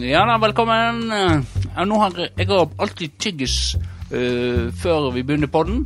[0.00, 1.10] Ja da, velkommen.
[1.76, 3.76] Ja, nå har jeg, jeg alltid tyggis
[4.10, 5.84] uh, før vi begynner på den.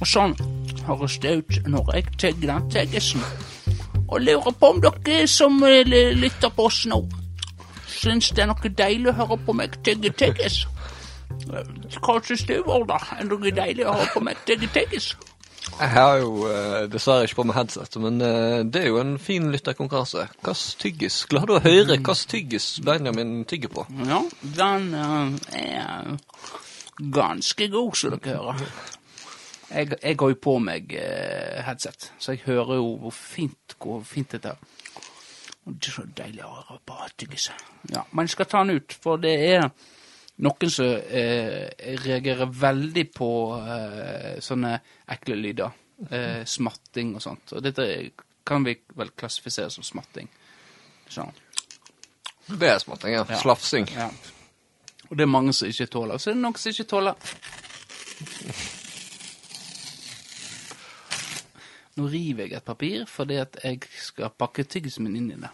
[0.00, 0.32] Og sånn
[0.86, 3.24] høres det ut når jeg tygger den tyggisen.
[4.08, 5.84] Og lurer på om dere som eh,
[6.16, 7.02] lytter på oss nå,
[7.86, 10.62] syns det er noe deilig å høre på meg tygge tyggis.
[11.52, 11.68] Eh,
[12.00, 12.96] Hva syns du, Vårda?
[13.18, 15.12] Er det noe deilig å høre på meg tygge tyggis?
[15.80, 19.14] Jeg har jo eh, dessverre ikke på meg headset, men eh, det er jo en
[19.22, 20.26] fin lytterkonkurranse.
[20.42, 21.22] Hvilken tyggis?
[21.30, 23.86] du å høre hvilken tyggis Benjamin tygger på.
[24.04, 24.18] Ja,
[24.58, 26.10] den eh, er
[27.16, 28.66] ganske god, som dere hører.
[29.70, 30.92] Jeg, jeg har jo på meg
[31.64, 34.60] headset, så jeg hører jo hvor fint, hvor fint dette er.
[35.64, 37.48] Det er så deilig å høre på tyggis.
[37.88, 39.70] Ja, men jeg skal ta den ut, for det er
[40.40, 41.68] noen som eh,
[42.04, 44.74] reagerer veldig på eh, sånne
[45.12, 45.78] ekle lyder.
[46.08, 47.52] Eh, smatting og sånt.
[47.56, 47.86] Og dette
[48.46, 50.30] kan vi vel klassifisere som smatting.
[51.10, 51.32] Sånn.
[52.50, 53.24] Det er smatting, ja.
[53.28, 53.40] Ja.
[53.42, 53.90] Slafsing.
[53.94, 54.08] Ja.
[55.10, 56.18] Og det er mange som ikke tåler.
[56.18, 57.14] Så er det noen som ikke tåler.
[61.98, 65.50] Nå river jeg et papir fordi at jeg skal pakke tyggisen min inn i det.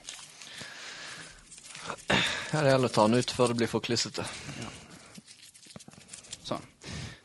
[2.56, 4.24] Ja, det gjelder å ta den ut før det blir for klissete.
[6.46, 6.62] Sånn.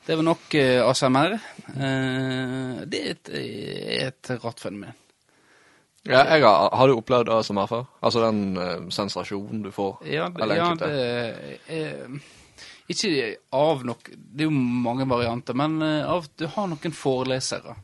[0.04, 1.36] Det var nok uh, ASMR.
[1.70, 4.98] Uh, det er et, er et rart fenomen.
[6.04, 7.88] Ja, jeg har, har du opplevd ASMR før?
[8.04, 10.04] Altså den uh, sensasjonen du får?
[10.10, 10.92] Ja, det, Eller ja, det
[11.78, 12.20] er
[12.92, 13.12] Ikke
[13.56, 17.78] av nok Det er jo mange varianter, men eh, av du har noen forelesere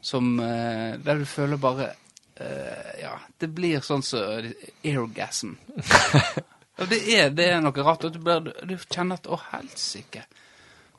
[0.00, 1.92] som eh, Der du føler bare
[2.40, 4.48] eh, Ja, det blir sånn som
[4.82, 5.58] airgasm.
[6.78, 8.06] Det er, det er noe rart.
[8.14, 10.22] Du, blir, du kjenner at Å, helsike.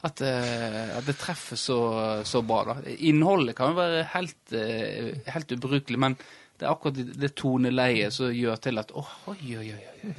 [0.03, 1.79] At, uh, at det treffer så,
[2.27, 2.63] så bra.
[2.71, 2.75] da.
[3.07, 6.17] Innholdet kan jo være helt, uh, helt ubrukelig, men
[6.59, 9.85] det er akkurat det, toneleiet som gjør til at Å, oi, oi, oi.
[10.09, 10.15] oi.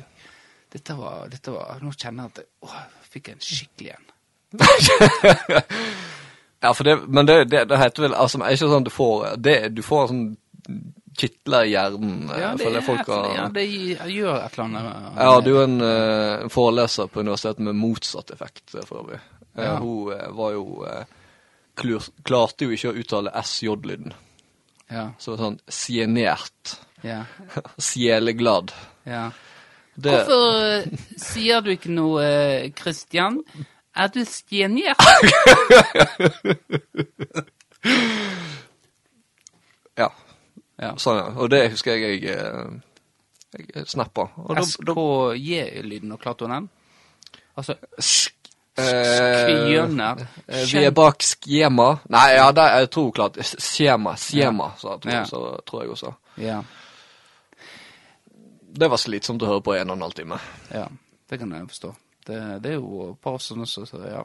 [0.70, 4.06] Dette var, dette var Nå kjenner jeg at jeg, å, jeg fikk en skikkelig en.
[6.60, 9.22] Ja, for det, men det, det, det heter vel altså, er ikke sånn du får
[9.40, 10.24] det, Du får sånn
[11.18, 12.30] kitler hjernen.
[12.30, 14.84] eh, Ja, det, er, folk har, ja, det gjør et eller annet.
[15.16, 19.20] Jeg hadde jo en uh, foreleser på universitetet med motsatt effekt, eh, for øvrig.
[19.58, 19.76] Ja.
[19.82, 20.64] Hun eh, var jo
[21.80, 24.12] klur, Klarte jo ikke å uttale SJ-lyden.
[24.90, 26.76] Ja, Så sånn sjenert.
[27.06, 27.24] ja,
[27.78, 28.72] Sjeleglad.
[29.06, 29.30] ja.
[30.00, 30.86] Det, Hvorfor
[31.20, 32.24] sier du ikke noe,
[32.78, 33.42] Kristian?
[33.44, 33.66] Christian?
[34.00, 34.96] Er du stjenert?
[39.98, 40.08] ja.
[40.80, 40.94] Ja.
[40.96, 41.26] Sånn, ja.
[41.36, 44.28] Og det husker jeg jeg, eh, jeg snappa.
[44.48, 46.68] Da- da- SKJ-lyden, og klarte hun den?
[47.56, 47.74] Altså,
[48.78, 48.84] Eh,
[49.68, 50.20] skjønner.
[50.48, 51.98] eh, Vi er bak skjema.
[52.08, 54.14] Nei, ja, det, jeg tror klart Skjema.
[54.16, 55.24] Skjema, tror, Ja.
[55.24, 56.14] så, tror jeg også.
[56.38, 56.62] Ja,
[58.72, 60.38] Det var slitsomt å høre på en og en halv time.
[60.72, 60.86] ja,
[61.28, 61.94] det kan jeg forstå.
[62.26, 64.22] Det, det er jo et par sånne som så, ja.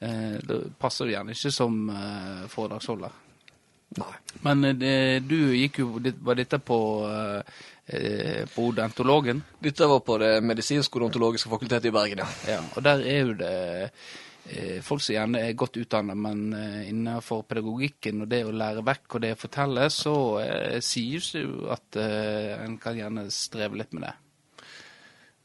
[0.00, 3.10] Eh, Det passer gjerne ikke som eh, foredragsholder.
[4.00, 4.12] Nei.
[4.46, 4.96] Men eh, det,
[5.28, 6.78] du gikk jo Var dette på,
[7.86, 9.42] eh, på odontologen?
[9.60, 12.28] Dette var på Det medisinske odontologiske fakultetet i Bergen, ja.
[12.54, 13.52] Ja, og der er jo det
[14.48, 18.84] eh, folk som gjerne er godt utdannet, men eh, innenfor pedagogikken og det å lære
[18.86, 23.28] vekk og det å fortelle, så eh, sies det jo at eh, en kan gjerne
[23.34, 24.16] streve litt med det.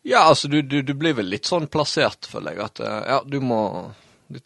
[0.08, 3.42] Ja, altså, du, du, du blir vel litt sånn plassert, føler jeg, at ja, du
[3.44, 3.60] må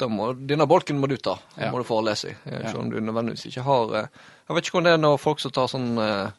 [0.09, 1.72] må, Denne bolken må du ta, den Ja.
[1.72, 2.36] må du forelese i.
[2.46, 4.08] Selv om du nødvendigvis ikke har eh,
[4.47, 6.31] Jeg vet ikke om det er når folk som tar sånn eh,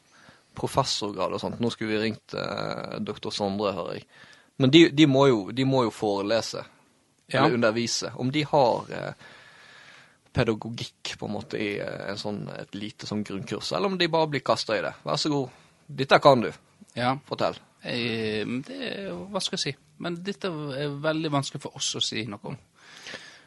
[0.55, 1.59] professorgrad og sånt.
[1.59, 4.05] Nå skulle vi ringt eh, doktor Sondre, hører jeg.
[4.61, 6.63] Men de, de, må, jo, de må jo forelese,
[7.33, 7.41] Ja.
[7.45, 8.11] eller undervise.
[8.15, 9.13] Om de har eh,
[10.33, 14.27] pedagogikk på en måte i en sånn, et lite sånn grunnkurs, eller om de bare
[14.33, 14.93] blir kasta i det.
[15.05, 15.49] Vær så god,
[15.87, 16.51] dette kan du.
[16.97, 17.57] Ja, Fortell.
[17.83, 19.75] eh, det Hva skal jeg si?
[19.99, 22.57] Men dette er veldig vanskelig for oss å si noe om.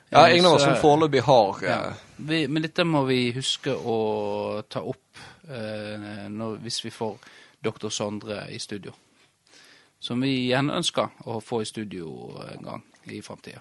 [0.09, 1.93] Ja, Eh, av oss som foreløpig har eh, Ja.
[2.17, 7.19] Vi, men dette må vi huske å ta opp eh, når, hvis vi får
[7.61, 8.93] doktor Sondre i studio.
[9.99, 13.61] Som vi gjerne ønsker å få i studio en gang i framtida.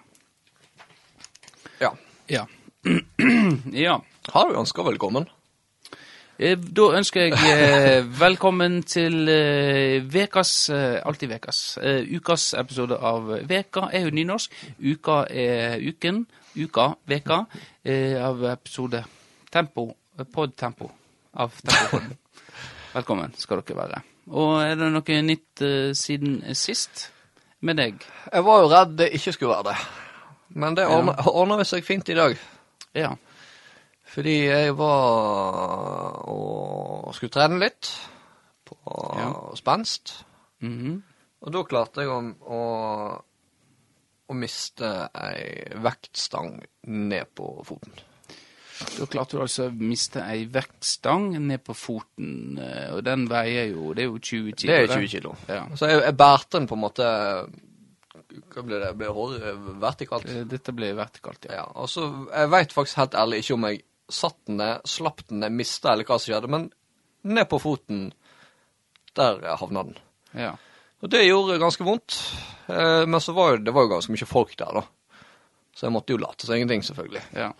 [1.79, 1.91] Ja.
[2.27, 2.45] Ja.
[3.73, 3.99] ja.
[4.29, 5.25] Har du ønska velkommen?
[6.39, 11.59] Eh, Da ønsker jeg eh, velkommen til eh, Vekas, alltid Vekas,
[12.11, 14.57] ukas episode av Veka er jo nynorsk.
[14.83, 16.25] Uka er uken,
[16.59, 17.39] uka, veka,
[18.25, 19.03] av episode
[19.51, 19.87] Tempo,
[20.17, 20.33] Podtempo.
[20.33, 20.91] pod Tempo,
[21.33, 22.17] av Tempopodden.
[22.95, 24.01] Velkommen skal dere være.
[24.31, 25.63] Og er det noe nytt
[25.95, 27.09] siden sist
[27.61, 28.03] med deg?
[28.31, 29.77] Jeg var jo redd det ikke skulle være det.
[30.55, 32.35] Men det ordner ordna ordna seg fint i dag.
[32.95, 33.13] Ja.
[34.15, 37.89] Fordi jeg var og skulle trene litt
[38.65, 38.77] på
[39.19, 39.31] Ja.
[39.59, 40.13] spenst.
[40.63, 41.01] Mhm.
[41.45, 42.19] Og da klarte jeg å,
[42.49, 42.59] å,
[44.29, 46.55] å miste ei vektstang
[46.87, 47.91] ned på foten.
[48.97, 53.69] Da klarte du altså å miste ei vektstang ned på foten, eh, og den veier
[53.71, 54.71] jo Det er jo 20 kilo.
[54.71, 54.97] Det er den.
[55.05, 55.35] 20 kilo.
[55.47, 55.61] Ja.
[55.75, 57.05] Så jeg, jeg bærte den på en måte
[58.51, 58.89] Hva blir det?
[58.97, 60.25] Blir håret vertikalt?
[60.27, 61.61] Eh, Dette blir vertikalt, ja.
[61.61, 65.23] Ja, og så, Jeg veit faktisk helt ærlig ikke om jeg satt den ned, slapp
[65.29, 66.69] den ned, mista eller hva som skjedde, men
[67.25, 68.07] ned på foten,
[69.17, 69.99] der havna den.
[70.37, 70.53] ja.
[71.03, 72.15] Og det gjorde ganske vondt.
[72.71, 75.27] Eh, men så var jo, det var jo ganske mye folk der, da.
[75.75, 77.21] Så jeg måtte jo late som ingenting, selvfølgelig.
[77.35, 77.51] ja.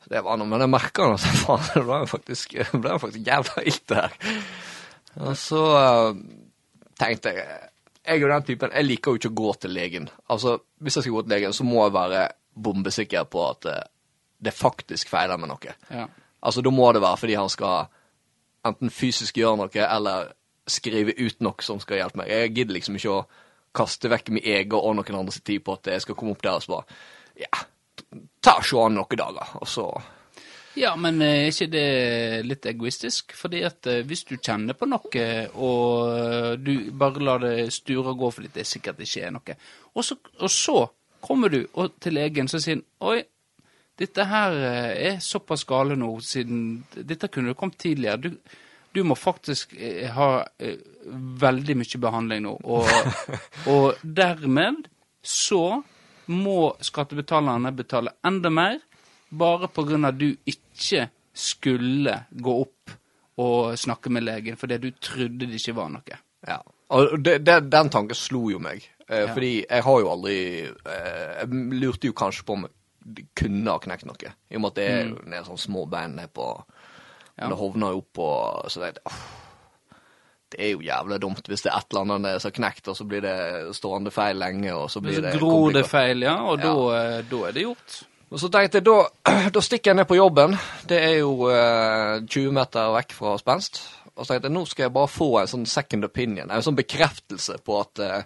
[0.00, 3.26] Så det var noe, Men jeg merka at faen, det ble jo faktisk, ble faktisk
[3.26, 4.14] jævla ilt, det her.
[5.26, 6.22] Og så eh,
[7.02, 7.44] tenkte jeg
[8.06, 10.08] Jeg er jo den typen Jeg liker jo ikke å gå til legen.
[10.30, 12.22] Altså, Hvis jeg skal gå til legen, så må jeg være
[12.54, 13.82] bombesikker på at eh,
[14.40, 15.76] det faktisk feiler med noe.
[15.90, 16.08] ja.
[16.40, 17.90] Altså, da må det være fordi han skal
[18.64, 20.30] enten fysisk gjøre noe, eller
[20.70, 22.30] skrive ut noe som skal hjelpe meg.
[22.32, 23.24] Jeg gidder liksom ikke å
[23.76, 26.58] kaste vekk min egen og noen andres tid på at jeg skal komme opp der
[26.58, 26.98] og så bare
[27.40, 27.60] Ja,
[28.42, 29.86] ta og se an noen dager, og så
[30.78, 33.34] Ja, men eh, er ikke det litt egoistisk?
[33.36, 38.12] Fordi at eh, hvis du kjenner på noe, og eh, du bare lar det sture
[38.12, 39.56] og gå fordi det sikkert ikke er noe,
[39.94, 40.78] og så, og så
[41.20, 41.64] kommer du
[42.00, 43.18] til legen som sier Oi,
[44.00, 48.16] dette her eh, er såpass gale nå, siden Dette kunne kommet tidligere.
[48.16, 48.30] Du,
[48.96, 50.80] du må faktisk eh, ha eh,
[51.44, 52.54] veldig mye behandling nå.
[52.64, 52.88] Og,
[53.74, 54.88] og dermed
[55.22, 55.82] så
[56.30, 58.78] må skattebetalerne betale enda mer,
[59.30, 62.96] bare av at du ikke skulle gå opp
[63.40, 66.18] og snakke med legen fordi du trodde det ikke var noe.
[66.46, 66.58] Ja.
[66.90, 68.82] Og det, det, den tanken slo jo meg.
[69.08, 69.34] Eh, Ja.
[69.34, 71.48] Fordi jeg har jo aldri eh, Jeg
[71.82, 72.68] lurte jo kanskje på om
[73.38, 74.32] kunne ha knekt noe.
[74.50, 76.48] I og med at det er jo en sånn små bein her på
[77.40, 77.46] Ja.
[77.48, 78.26] Det hovner jo opp på
[78.68, 79.20] Så det, oh,
[80.52, 82.96] det er jo jævlig dumt hvis det er et eller annet som har knekt, og
[82.98, 86.22] så blir det stående feil lenge, og så blir blir så det gror det feil,
[86.26, 86.64] ja, og Ja.
[86.66, 88.02] da, eh, da er det gjort.
[88.30, 88.98] Og så tenkte jeg, da,
[89.54, 90.58] da stikker jeg ned på jobben.
[90.86, 93.80] Det er jo eh, 20 meter vekk fra spenst.
[94.16, 96.76] Og så tenkte jeg, nå skal jeg bare få en sånn second opinion, en sånn
[96.78, 98.22] bekreftelse på at eh,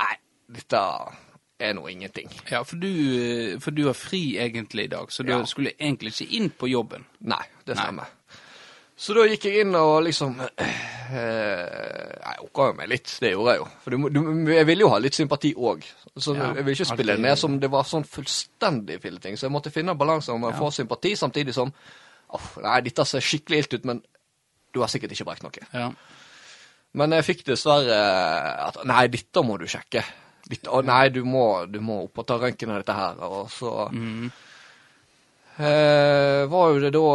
[0.00, 0.14] Nei,
[0.60, 0.82] dette
[1.60, 2.30] er nå ingenting.
[2.50, 2.88] Ja, for du,
[3.60, 5.42] for du har fri egentlig i dag, så du Ja.
[5.46, 7.04] skulle egentlig ikke inn på jobben.
[7.20, 8.08] Nei, det stemmer.
[9.00, 13.54] Så da gikk jeg inn og liksom eh, Jeg okka jo meg litt, det gjorde
[13.54, 13.68] jeg jo.
[13.84, 14.20] For du, du,
[14.52, 15.86] jeg ville jo ha litt sympati òg.
[16.20, 19.36] Så Ja, jeg ville ikke spille alltid- ned som det var sånn fullstendig filleting.
[19.40, 21.72] Så jeg måtte finne balansen balanse om å få sympati, samtidig som
[22.28, 24.02] oh, Nei, dette ser skikkelig ilt ut, men
[24.74, 25.64] du har sikkert ikke brekt noe.
[25.72, 25.90] Ja.
[26.92, 27.96] Men jeg fikk dessverre
[28.68, 30.04] at Nei, dette må du sjekke.
[30.50, 33.20] Dette, å, nei, du må, du må opp og ta røntgen av dette her.
[33.26, 34.30] Og så mm.
[35.58, 37.06] eh, var jo det da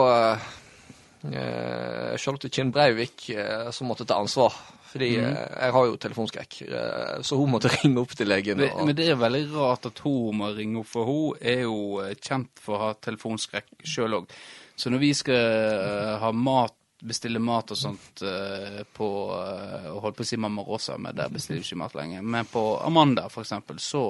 [1.31, 4.55] eh, Charlotte Kinn Breivik eh, som måtte ta ansvar.
[4.95, 5.25] Fordi mm.
[5.25, 8.63] eh, jeg har jo telefonskrekk, eh, så hun måtte ringe opp til legen.
[8.63, 11.99] Og, men det er veldig rart at hun må ringe opp, for hun er jo
[12.05, 14.31] eh, kjent for å ha telefonskrekk sjøl òg.
[14.79, 20.25] Så når vi skal ha mat, bestille mat og sånt uh, på uh, Holdt på
[20.25, 22.25] å si Mamma Rosa, men der bestiller vi ikke mat lenger.
[22.25, 24.03] Men på Amanda, for eksempel, så,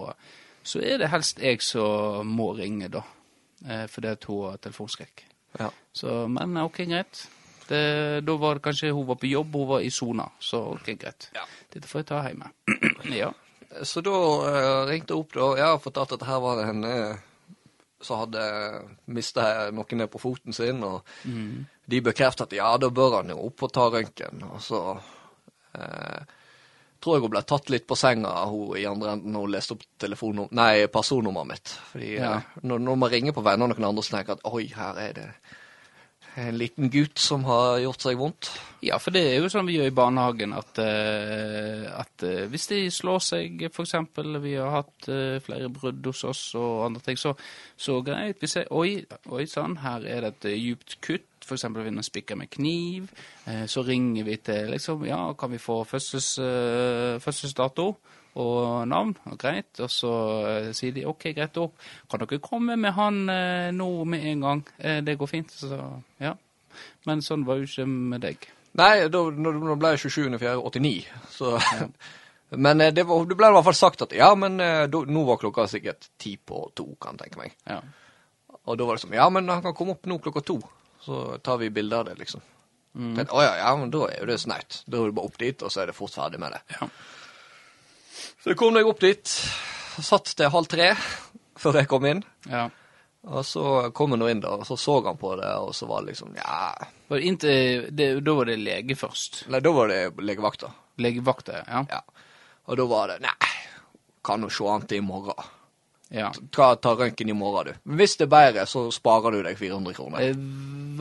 [0.64, 3.04] så er det helst jeg som må ringe, da.
[3.66, 5.26] Uh, fordi at hun har telefonskrekk.
[5.60, 5.72] ja.
[5.96, 7.26] Så, men ok, greit.
[7.66, 7.86] Det,
[8.22, 10.28] da var det kanskje hun var på jobb, hun var i sona.
[10.40, 11.30] Så ok, greit.
[11.34, 11.46] Ja.
[11.74, 12.52] Dette får jeg ta hjemme.
[13.22, 13.32] ja.
[13.84, 15.48] Så da uh, ringte jeg opp, da.
[15.60, 16.86] Jeg har fortalt at her var det en
[18.02, 18.42] som hadde
[19.08, 21.06] mista noe ned på foten sin, og
[21.88, 24.44] de bekreftet at ja, da bør han jo opp og ta røntgen.
[24.52, 24.82] Og så
[25.76, 26.22] eh,
[27.02, 29.76] tror jeg hun ble tatt litt på senga, hun i andre enden, når hun leste
[29.78, 31.76] opp telefonnum- nei, personnummeret mitt.
[31.92, 32.34] Fordi Ja.
[32.38, 34.66] eh, når, når man ringer på venner og noen andre, så tenker jeg at oi,
[34.76, 35.30] her er det
[36.36, 38.50] en liten gutt som har gjort seg vondt.
[38.84, 42.68] Ja, for det er jo sånn vi gjør i barnehagen, at, eh, at eh, hvis
[42.72, 47.20] de slår seg, eksempel, vi har hatt eh, flere brudd hos oss og andre ting,
[47.20, 47.34] så,
[47.80, 49.00] så greit, vi ser, oi,
[49.32, 53.12] oi sann, her er det et djupt kutt, for eksempel man spikker med kniv,
[53.70, 56.32] så ringer vi til, liksom, ja, kan vi få fødsels,
[57.22, 57.92] fødselsdato?
[58.36, 60.12] Og navn, og greit, og så
[60.50, 61.70] eh, sier de ok, greit, da
[62.12, 65.80] kan dere komme med han eh, nå med en gang, eh, det går fint, så
[66.20, 66.34] ja.
[67.08, 68.50] Men sånn var jo ikke med deg.
[68.76, 70.96] Nei, da, da ble jeg 27.4.89,
[71.32, 71.56] så
[72.66, 75.24] Men eh, det, var, det ble i hvert fall sagt at ja, men da, nå
[75.28, 77.56] var klokka sikkert ti på to, kan jeg tenke meg.
[77.72, 77.80] Ja.
[78.66, 80.60] Og da var det sånn Ja, men han kan komme opp nå klokka to,
[81.08, 82.44] så tar vi bilde av det, liksom.
[82.96, 83.18] Mm.
[83.28, 84.82] Å ja, ja, men da er jo det snaut.
[84.88, 86.62] Da er det bare opp dit, og så er det fort ferdig med det.
[86.76, 86.90] Ja.
[88.44, 89.36] Så jeg kom jeg opp dit.
[90.06, 90.92] Satt til halv tre
[91.60, 92.24] før jeg kom inn.
[92.50, 92.68] ja.
[93.26, 96.04] Og så kom nå inn, da, og så så han på det, og så var
[96.04, 96.76] det liksom Ja
[97.10, 99.40] Var det inntil, det, da var det lege først.
[99.50, 100.70] Nei, da var det legevakta.
[101.02, 101.80] Legevakta, ja.
[101.90, 102.04] Ja.
[102.70, 103.50] Og da var det Nei,
[104.22, 105.42] kan jo se an til i morgen.
[106.14, 106.30] Ja.
[106.54, 107.96] Ta, ta røntgen i morgen, du.
[107.98, 110.22] Hvis det er bedre, så sparer du deg 400 kroner.
[110.22, 110.38] Eh,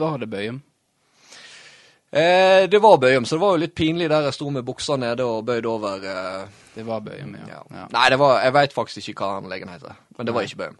[0.01, 0.63] Var det Bøyum?
[2.15, 4.95] Eh, det var Bøyum, så det var jo litt pinlig der jeg sto med buksa
[5.01, 6.45] nede og bøyd over eh,
[6.75, 7.59] Det var Bøyum, ja.
[7.75, 7.87] ja.
[7.91, 10.61] Nei, det var, jeg veit faktisk ikke hva han legen heter, men det var ikke
[10.61, 10.77] Bøyum.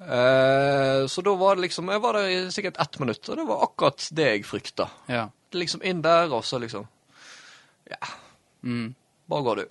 [0.00, 3.46] Eh, så da var det liksom Jeg var der i sikkert ett minutt, og det
[3.48, 4.88] var akkurat det jeg frykta.
[5.08, 5.28] ja.
[5.56, 6.86] Liksom inn der, og så liksom
[7.88, 7.96] Ja,
[8.66, 8.94] Mm.
[9.30, 9.66] bare går du.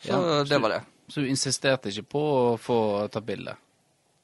[0.00, 0.80] Så Ja, det var det.
[1.08, 2.22] Så du insisterte ikke på
[2.54, 3.54] å få ta bilde?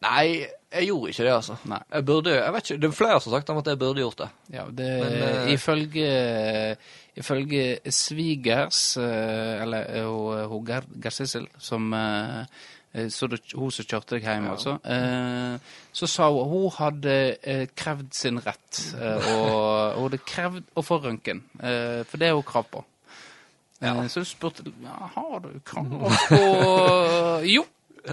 [0.01, 1.57] Nei, jeg gjorde ikke det, altså.
[1.69, 1.79] Nei.
[1.93, 4.01] Jeg burde Jeg vet ikke, Det er flere som har sagt om at jeg burde
[4.01, 4.29] gjort det.
[4.55, 6.77] Ja, det, Men, uh, ifølge,
[7.21, 12.45] ifølge svigers, eh, eller uh, hun- hun Gerd Gerd Sissel, som eh,
[12.95, 14.51] eh, så det, hun som kjørte deg hjem, Ja.
[14.55, 15.59] altså, eh,
[15.93, 18.95] så sa hun hun hadde eh, krevd sin rett.
[19.01, 22.85] eh, og hun hadde krevd å få røntgen, eh, for det er hun krav på.
[23.83, 23.95] Ja.
[24.03, 25.85] Eh, så hun spurte ja, har du krav
[26.29, 27.65] på Jo,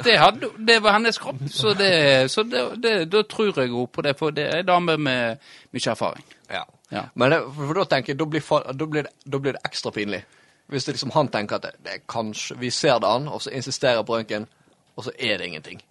[0.03, 1.43] det, hadde, det var hennes kropp.
[1.51, 5.37] Så, det, så da tror jeg henne på det, for det er ei dame med
[5.71, 6.25] mye erfaring.
[6.49, 6.63] Ja.
[6.89, 7.03] Ja.
[7.19, 10.23] Men for, da tenker jeg, da blir, da, blir da blir det ekstra pinlig.
[10.67, 14.03] Hvis det liksom han tenker at det, kanskje Vi ser det an, og så insisterer
[14.03, 14.47] på røntgen,
[14.95, 15.81] og så er det ingenting.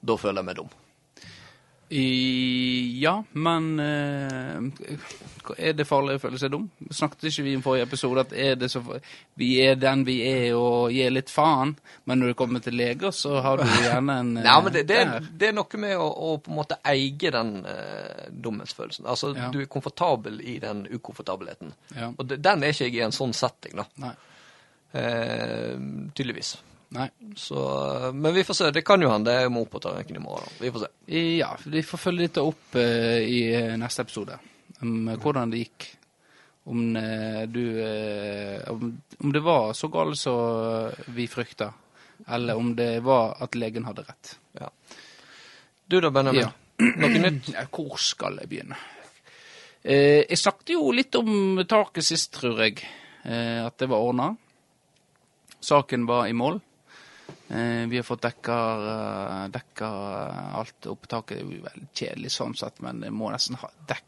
[0.00, 0.70] Da føler jeg meg dum.
[1.92, 4.92] Ja, men eh,
[5.58, 6.68] Er det farlig å føle seg dum?
[6.94, 8.82] Snakket ikke vi i forrige episode at er det så,
[9.40, 11.72] vi er den vi er og gir litt faen,
[12.06, 14.84] men når det kommer til leger, så har du gjerne en eh, Nei, men det,
[14.86, 19.10] det, er, det er noe med å, å på en måte eie den uh, dumhetsfølelsen.
[19.10, 19.50] Altså, Ja.
[19.50, 21.74] du er komfortabel i den ukomfortabelheten.
[21.98, 22.12] Ja.
[22.14, 23.88] Og den er ikke jeg i en sånn setting, da.
[24.06, 24.14] Nei.
[24.94, 26.54] Uh, tydeligvis.
[26.96, 27.06] Nei.
[27.38, 27.60] Så,
[28.14, 28.70] men vi får se.
[28.74, 30.50] Det kan jo hende jeg må opp og ta røntgen i morgen.
[30.58, 30.90] Vi får se.
[31.38, 34.38] Ja, vi får følge dette opp uh, i eh, neste episode.
[34.82, 35.86] Om eh, hvordan det gikk.
[36.70, 38.90] Om uh, du uh, om,
[39.22, 41.70] om det var så galt som vi frykta,
[42.26, 44.34] eller om det var at legen hadde rett.
[44.58, 44.70] Ja.
[45.86, 46.42] Du da, Benjamin?
[46.42, 46.50] Ja.
[46.80, 47.52] Noe nytt?
[47.74, 48.78] Hvor skal jeg begynne?
[49.82, 52.82] Eh, jeg snakket jo litt om taket sist, tror jeg.
[53.24, 54.30] Eh, at det var ordna.
[55.60, 56.60] Saken var i mål.
[57.50, 58.58] Eh, vi har fått dekka,
[58.90, 59.88] eh, dekka
[60.60, 61.38] alt opp på taket.
[61.38, 64.06] Det blir veldig kjedelig sånn sett, men jeg må nesten ha dekk.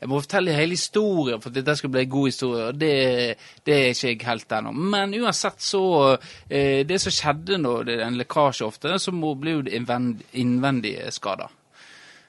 [0.00, 3.38] Jeg må fortelle hele historien for at dette skal bli en god historie, og det,
[3.66, 4.72] det er ikke jeg helt ennå.
[4.94, 5.84] Men uansett så
[6.48, 11.10] eh, Det som skjedde når det er en lekkasje ofte, så blir det innvend, innvendige
[11.10, 11.50] skader.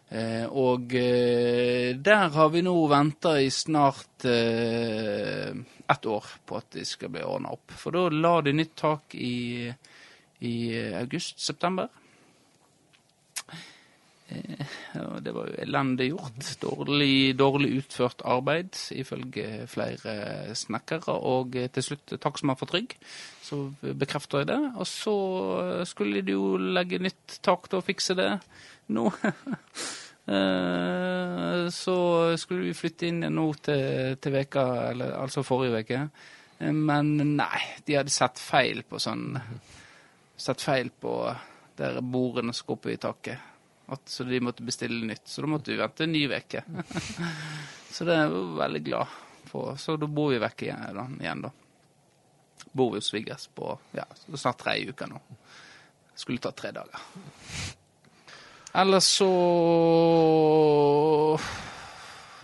[0.09, 5.51] Eh, og eh, der har vi nå venta i snart eh,
[5.87, 7.75] ett år på at det skal bli ordna opp.
[7.75, 9.67] For da la de nytt tak i,
[10.45, 10.55] i
[10.99, 11.87] august-september.
[14.29, 14.65] Eh,
[15.23, 16.49] det var jo elendig gjort.
[16.61, 21.15] Dårlig, dårlig utført arbeid, ifølge flere snekkere.
[21.15, 22.97] Og eh, til slutt takstmann for Trygg,
[23.43, 24.59] så bekrefter jeg det.
[24.75, 25.15] Og så
[25.87, 28.33] skulle de jo legge nytt tak til å fikse det
[28.93, 29.09] nå.
[30.27, 31.93] Eh, Så
[32.35, 35.99] skulle vi flytte inn nå til, til veka, eller altså forrige uke.
[36.59, 39.37] Eh, Men nei, de hadde sett feil på sånn
[40.37, 41.13] Sett feil på
[41.77, 43.53] der bordene som går opp i taket.
[43.87, 45.27] At, så de måtte bestille nytt.
[45.29, 46.63] Så da måtte vi vente en ny uke.
[47.93, 49.15] så det er vi veldig glad
[49.47, 49.77] for.
[49.79, 51.53] Så da bor vi vekk igjen, igjen, da.
[52.77, 55.21] Bor vi hos svigers på ja, snart tre uker nå.
[56.17, 57.05] Skulle ta tre dager.
[58.77, 59.29] Ellers så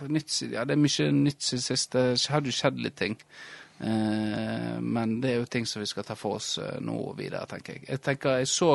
[0.04, 1.92] Nytt siden Ja, det er mye nytt siden sist.
[1.94, 3.14] Det hadde jo skjedd litt ting.
[3.78, 7.46] Eh, men det er jo ting som vi skal ta for oss eh, nå videre,
[7.50, 7.88] tenker jeg.
[7.88, 8.70] Jeg tenker jeg så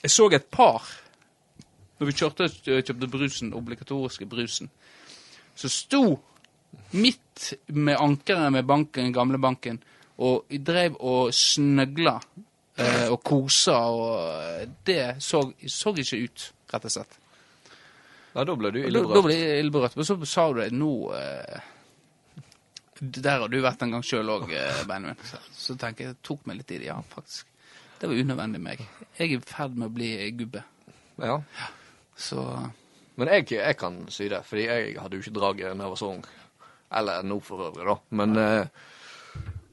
[0.00, 0.86] Jeg så et par
[2.00, 4.70] når vi kjørte og kjøpte brusen, obligatoriske brusen,
[5.52, 6.04] som sto
[6.96, 9.82] midt med ankeret med banken, gamle banken,
[10.16, 12.14] og drev og snøgla
[12.80, 17.20] eh, og kosa, og det så, så ikke ut, rett og slett.
[18.32, 19.96] Ja, da ble du Da, da ble jeg ildberørt.
[19.98, 21.68] Men så sa du det nå eh,
[23.00, 25.16] Der har du vært en gang sjøl òg, eh, Benjamin.
[25.56, 26.90] Så, tenker jeg, det tok meg litt i det.
[26.90, 27.48] Ja, faktisk.
[28.00, 28.82] Det var unødvendig meg.
[29.16, 30.62] Jeg er i ferd med å bli gubbe.
[31.20, 31.38] Ja.
[32.16, 32.44] Så
[33.20, 35.98] Men jeg, jeg kan si det, fordi jeg hadde jo ikke draget da jeg var
[36.00, 36.22] så ung.
[36.96, 37.96] Eller nå for øvrig, da.
[38.16, 38.86] Men eh,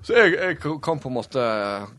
[0.05, 1.43] Så jeg, jeg kan på en måte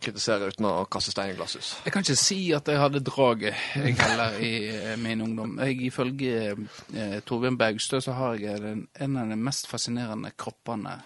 [0.01, 1.75] kritisere uten å kaste stein i glasshus.
[1.85, 5.59] Jeg kan ikke si at jeg hadde draget, jeg heller, i eh, min ungdom.
[5.61, 11.01] Jeg, ifølge eh, Torbjørn Baugstø så har jeg den, en av de mest fascinerende kroppene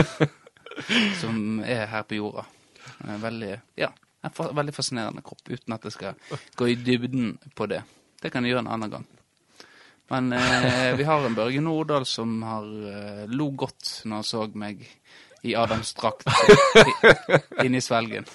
[1.20, 2.46] som er her på jorda.
[3.20, 3.90] Veldig, ja,
[4.22, 7.82] en veldig fascinerende kropp, uten at jeg skal gå i dybden på det.
[8.20, 9.08] Det kan jeg gjøre en annen gang.
[10.10, 14.46] Men eh, vi har en Børge Nordahl som har eh, lo godt når han så
[14.58, 14.82] meg
[15.42, 16.24] i Adams drakt
[17.64, 18.24] inni svelgen.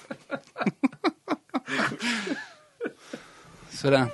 [3.76, 4.06] Så det.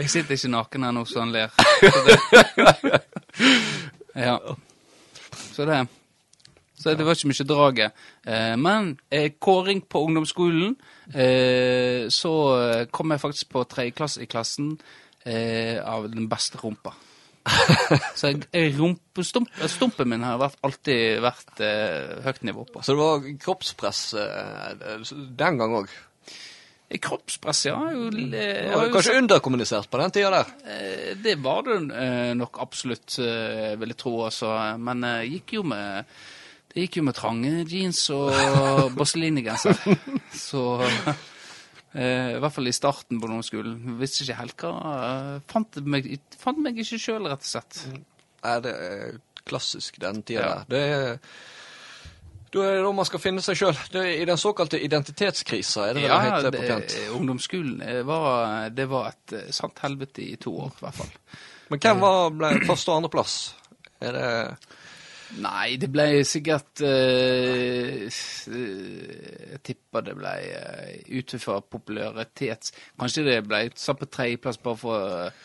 [0.00, 1.54] Jeg sitter ikke naken her nå, så han ler.
[1.54, 3.00] Så det.
[4.16, 4.36] Ja.
[5.52, 5.80] Så det.
[6.80, 8.04] Så det var ikke mye draget.
[8.26, 10.76] Eh, men eh, kåring på ungdomsskolen,
[11.12, 14.78] eh, så eh, kom jeg faktisk på tredjeklasse i klassen
[15.24, 16.94] eh, av den beste rumpa.
[18.20, 22.82] så rumpestumpen min har vært, alltid vært eh, høyt nivå på.
[22.84, 25.10] Så det var kroppspress eh,
[25.40, 25.92] den gang òg.
[26.90, 27.76] Kroppspress, ja.
[27.94, 30.48] Jo, Det var kanskje underkommunisert på den tida der.
[30.66, 34.16] Eh, Det var det eh, nok absolutt, eh, vil jeg tro.
[34.26, 34.50] Altså.
[34.82, 36.10] Men eh, gikk jo med,
[36.74, 38.34] det gikk jo med trange jeans og
[38.98, 39.78] Bosselini-genser.
[40.34, 40.64] Så
[41.94, 43.96] I hvert fall i starten på ungdomsskolen.
[43.98, 46.06] Visste ikke helt hva eh, Fant meg,
[46.38, 47.80] fant meg ikke sjøl, rett og slett.
[48.44, 49.16] Nei, det er
[49.48, 50.52] klassisk den tida Ja.
[50.60, 50.68] der.
[50.70, 51.18] Det er
[52.50, 53.76] da er det da man skal finne seg sjøl.
[53.94, 56.94] I den såkalte identitetskrisa er det ja, det heter på pent.
[57.14, 61.12] ungdomsskolen eh, var, det var et eh, sant helvete i to år, i hvert fall.
[61.70, 63.36] Men hvem var, ble første- og andreplass?
[64.02, 64.30] Er det
[65.38, 68.06] Nei, det ble sikkert uh,
[68.50, 72.74] Jeg tipper det ble uh, ut fra popularitets...
[72.98, 74.96] Kanskje det ble satt på tredjeplass bare for
[75.26, 75.44] eh,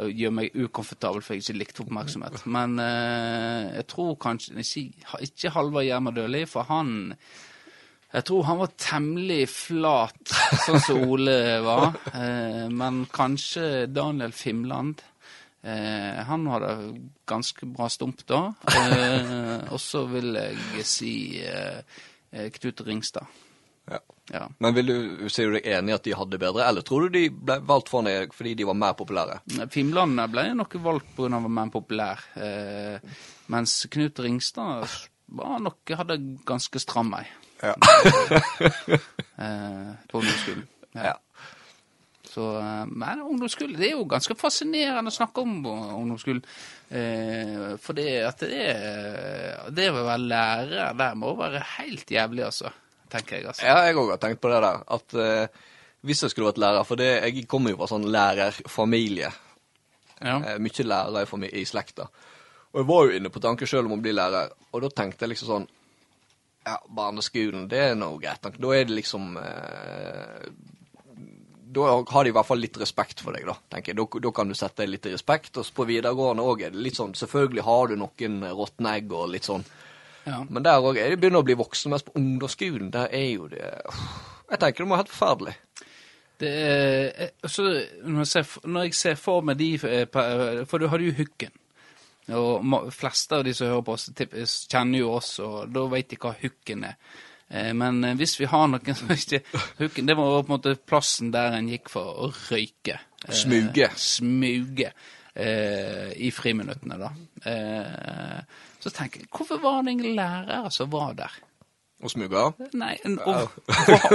[0.00, 2.42] å gjøre meg ukomfortabel, for jeg ikke likte oppmerksomhet.
[2.56, 7.14] Men uh, jeg tror kanskje ikke, ikke Halvard Hjerma Døhli, for han
[8.10, 10.32] jeg tror han var temmelig flat,
[10.64, 11.94] sånn som Ole var.
[12.74, 15.04] Men kanskje Daniel Fimland.
[15.62, 16.70] Eh, han hadde
[17.28, 18.54] ganske bra stump da.
[18.72, 21.12] Eh, og så vil jeg si
[21.44, 21.82] eh,
[22.32, 23.26] eh, Knut Ringstad.
[23.90, 24.00] ja.
[24.30, 24.44] Ja.
[24.62, 27.16] Men vil du, Ser du deg enig i at de hadde bedre, eller tror du
[27.18, 29.40] de ble valgt for deg fordi de var mer populære?
[29.74, 31.26] Fimland ble nok valgt pga.
[31.26, 32.22] at han var mer populær.
[32.38, 33.00] Eh,
[33.50, 34.86] mens Knut Ringstad
[35.34, 37.26] var nok hadde ganske stram ei
[37.60, 37.74] Ja.
[39.44, 40.62] eh, på ungdomsskolen.
[40.94, 41.16] ja.
[42.30, 46.44] Så, eh, men ungdomsskolen, det er jo ganske fascinerende å snakke om ungdomsskolen.
[46.90, 52.44] Eh, for det at det er Det å være lærer der må være helt jævlig,
[52.46, 52.70] altså.
[53.10, 53.66] Tenker jeg, altså.
[53.66, 54.82] Ja, jeg òg har tenkt på det der.
[54.86, 55.60] At eh,
[56.06, 59.32] hvis jeg skulle vært lærer For det, jeg kommer jo fra sånn lærerfamilie.
[60.20, 60.36] Ja.
[60.38, 62.06] Eh, mye lærere i, i slekta.
[62.70, 65.26] Og jeg var jo inne på tanken sjøl om å bli lærer, og da tenkte
[65.26, 65.70] jeg liksom sånn
[66.60, 68.44] Ja, barneskolen, det er nå greit.
[68.44, 70.50] Da er det liksom eh,
[71.70, 74.00] Da har de i hvert fall litt respekt for deg, da, tenker jeg.
[74.00, 75.60] Da, da kan du sette deg litt i respekt.
[75.60, 79.30] Og på videregående òg er det litt sånn Selvfølgelig har du noen råtne egg og
[79.30, 79.64] litt sånn.
[80.26, 80.42] ja.
[80.48, 83.48] Men der òg er det begynner å bli voksen, mens på ungdomsskolen, der er jo
[83.52, 83.62] det
[84.50, 85.56] Jeg tenker det må være helt forferdelig.
[86.40, 90.80] Det er, eh, så når, jeg ser, når jeg ser for meg de eh, For
[90.80, 91.56] du hadde jo hooken.
[92.30, 94.10] Og fleste av de som hører på oss,
[94.70, 96.98] kjenner jo oss, og da vet de hva hooken er.
[97.50, 99.42] Eh, Men eh, hvis vi har noen som ikke
[99.78, 103.00] det var på en måte plassen der en gikk for å røyke.
[103.26, 103.90] Eh, Smuge.
[103.96, 104.92] Smuge.
[105.40, 107.08] I friminuttene, da.
[108.82, 111.36] Så tenker jeg, hvorfor var det ingen lærere som var der?
[112.02, 112.48] Og smuga.
[112.80, 113.54] Nei, en, og,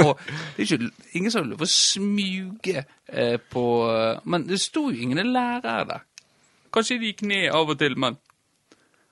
[0.01, 0.19] og,
[0.57, 3.65] det er ikke ingen som ville få smuge eh, på
[4.25, 6.05] Men det sto jo ingen lærere der.
[6.73, 8.17] Kanskje de gikk ned av og til, men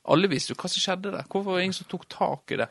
[0.04, 1.30] alle visste jo hva som skjedde der.
[1.30, 2.70] Hvorfor var det ingen som tok tak i det?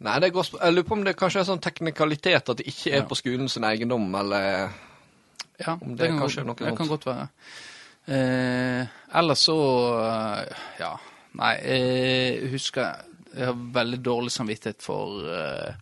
[0.00, 2.66] Nei, det er godt, jeg lurer på om det kanskje er sånn teknikalitet at det
[2.70, 3.06] ikke er Ja.
[3.10, 4.70] på skolen sin eiendom, eller
[5.58, 7.28] Ja, Om det det kan, kanskje godt- noe det kan godt være.
[8.08, 8.86] Eh,
[9.18, 9.56] ellers så
[10.04, 10.92] eh, Ja.
[11.34, 12.94] Nei, jeg husker
[13.36, 15.74] Jeg har veldig dårlig samvittighet for eh,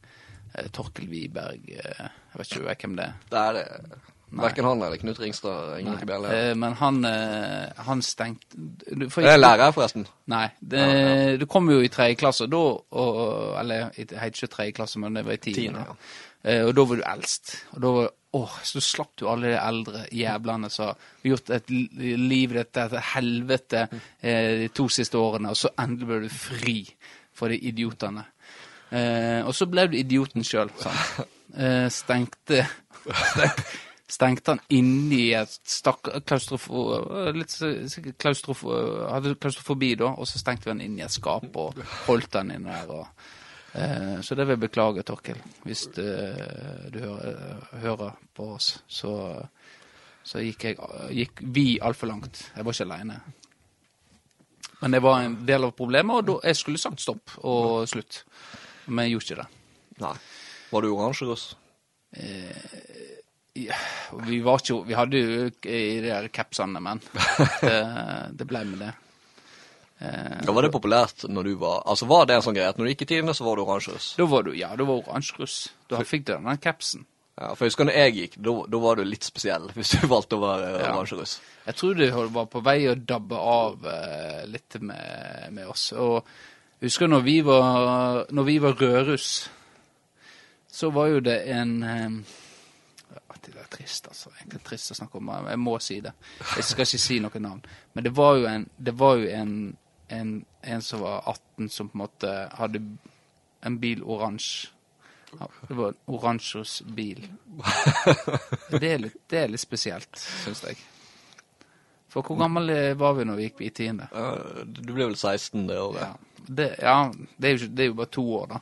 [0.58, 1.60] eh, Torkel Wiberg.
[1.68, 3.12] Eh, jeg vet ikke hvem det er.
[3.30, 4.00] det er det
[4.32, 5.78] Verken han eller Knut Ringstad.
[5.80, 6.30] Ingen ikke bjelle.
[6.34, 10.06] Eh, men han, eh, han stengte du- for- Det er lærer, forresten.
[10.26, 10.48] Nei.
[10.60, 14.98] Det, du kom jo i tredje klasse da, og, eller det het ikke tredje klasse,
[14.98, 15.84] men det var i tiende.
[16.44, 17.56] Eh, og da var du eldst.
[17.74, 21.70] Og da var Åh, så slapp du alle de eldre jævlene som har gjort et
[21.70, 23.86] liv dette et helvete
[24.20, 26.82] eh, de to siste årene, og så endelig ble du fri
[27.32, 28.26] for de idiotene.
[28.92, 31.26] Eh, og så ble du idioten sjøl, sant.
[31.56, 32.66] Eh, stengte
[34.08, 36.84] stengte han inne i et stakk klaustrofo...
[37.34, 37.56] Litt
[38.20, 38.76] klaustrofo...
[39.10, 42.54] Hadde klaustrofobi da, og så stengte vi han inn i et skap og holdt han
[42.54, 42.94] inne der.
[43.00, 43.26] og...
[43.76, 46.04] Eh, så det vil jeg beklage, Torkel, hvis du,
[46.94, 48.70] du hører, hører på oss.
[48.88, 49.10] Så,
[50.24, 50.78] så gikk, jeg,
[51.18, 52.46] gikk vi altfor langt.
[52.56, 53.18] Jeg var ikke aleine.
[54.80, 58.22] Men det var en del av problemet, og da, jeg skulle sagt stopp og slutt.
[58.86, 59.48] Men jeg gjorde ikke det.
[60.04, 60.16] Nei.
[60.70, 61.50] Var du oransjeruss?
[63.56, 63.76] Ja,
[64.26, 67.00] vi var ikke Vi hadde jo i de der capsene, men
[67.62, 67.76] det,
[68.36, 68.92] det ble med det.
[69.98, 72.84] Eh, var det populært når du var Altså, var det en sånn greie at når
[72.84, 74.10] du gikk i tiende, så var du oransjeruss?
[74.18, 75.54] da var du Ja, da var oransje russ.
[75.88, 77.06] Da fikk du den capsen.
[77.36, 80.36] Ja, for jeg husker når jeg gikk, da var du litt spesiell hvis du valgte
[80.36, 80.90] å være Ja.
[80.92, 81.38] oransjeruss.
[81.66, 82.04] Jeg tror du
[82.36, 85.90] var på vei å dabbe av eh, litt med, med oss.
[85.96, 86.20] Og
[86.80, 89.30] jeg husker når vi var, når vi var rødruss,
[90.76, 92.10] så var jo det en eh,
[93.54, 94.30] Det er trist, altså.
[94.38, 95.32] Egentlig trist å snakke om.
[95.50, 96.12] Jeg må si det.
[96.56, 97.64] Jeg skal ikke si noe navn.
[97.94, 99.52] Men det var jo en, det var jo en,
[100.16, 100.32] en,
[100.62, 102.82] en som var 18, som på en måte hadde
[103.66, 104.72] en bil oransje.
[105.36, 106.62] Ja, det var en oransje
[106.96, 107.26] bil.
[108.70, 110.78] Det er litt, det er litt spesielt, syns jeg.
[112.16, 114.06] For hvor gammel var vi når vi gikk i tiende?
[114.64, 116.00] Du ble vel 16 det året.
[116.00, 116.94] Ja, det, ja
[117.36, 118.60] det, er jo, det er jo bare to år, da.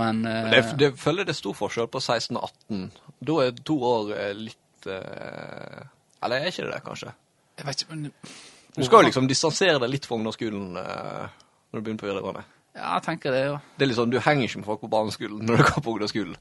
[0.00, 2.80] Men, Men eh, Det, det føler det er stor forskjell på 16 og 18.
[3.30, 5.86] Da er to år eh, litt eh,
[6.26, 7.12] Eller er ikke det det, kanskje?
[7.56, 8.10] jeg vet ikke, men
[8.76, 11.38] Du skal jo liksom distansere deg litt fra ungdomsskolen eh,
[11.70, 12.42] når du begynner på videregående.
[12.76, 13.54] Ja, jeg tenker det, jo.
[13.78, 16.36] Det er liksom, Du henger ikke med folk på barneskolen når du går på ungdomsskolen.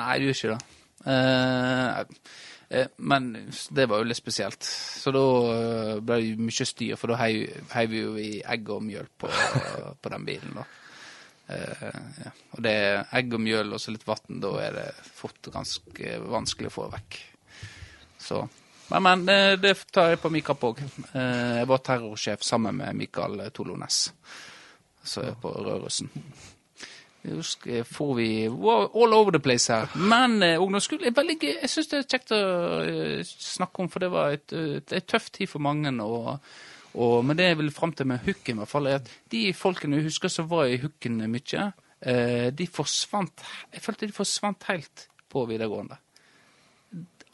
[0.00, 0.75] Nei, du gjør ikke det.
[1.04, 1.98] Eh,
[2.68, 4.64] eh, men det var jo litt spesielt.
[4.64, 8.84] Så da eh, ble det mye styr, for da heiv vi jo i egg og
[8.86, 9.30] mjøl på,
[10.02, 10.66] på den bilen, da.
[11.46, 12.30] Ja.
[12.56, 16.16] Og det er egg og mjøl og så litt vann, da er det fort ganske
[16.26, 17.18] vanskelig å få vekk.
[18.18, 18.40] Så
[18.90, 20.82] Men, men det, det tar jeg på min kapp òg.
[21.14, 24.00] Jeg var terrorsjef sammen med Mikael Tolones,
[25.02, 26.10] så er på Rørosen.
[27.26, 29.90] Jeg husker, får vi wow, all over the place her.
[29.98, 31.52] Men eh, ungdomsskole er veldig gøy.
[31.56, 32.38] Jeg syns det er kjekt å
[32.86, 35.90] eh, snakke om, for det var et, et, et tøff tid for mange.
[36.04, 36.28] Og,
[36.94, 39.42] og, men det jeg vil fram til med hooken, i hvert fall, er at de
[39.58, 41.66] folkene jeg husker som var i hooken mye,
[42.06, 43.42] eh, de forsvant
[43.74, 45.98] Jeg følte de forsvant helt på videregående.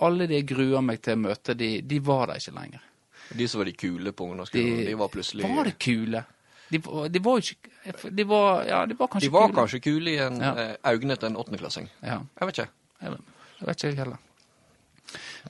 [0.03, 2.89] Alle de jeg grua meg til å møte, de, de var der ikke lenger.
[3.33, 6.25] De som var de kule på ungdomsskolen, de, var plutselig Var det kule?
[6.73, 6.79] De,
[7.13, 9.57] de var ikke De var, ja, de var kanskje De var kule.
[9.61, 10.53] kanskje kule i en, Ja.
[10.57, 11.89] eh, øynene til en åttendeklassing.
[12.03, 12.21] Ja.
[12.41, 12.69] Jeg vet ikke.
[13.03, 14.19] Jeg vet, jeg vet ikke jeg heller.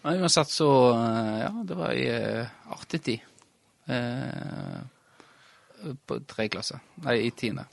[0.03, 3.21] Men uansett så eh, Ja, det var ei eh, artig tid.
[3.87, 4.81] Eh,
[6.07, 6.79] på tre klasse.
[7.03, 7.65] Nei, i tiende.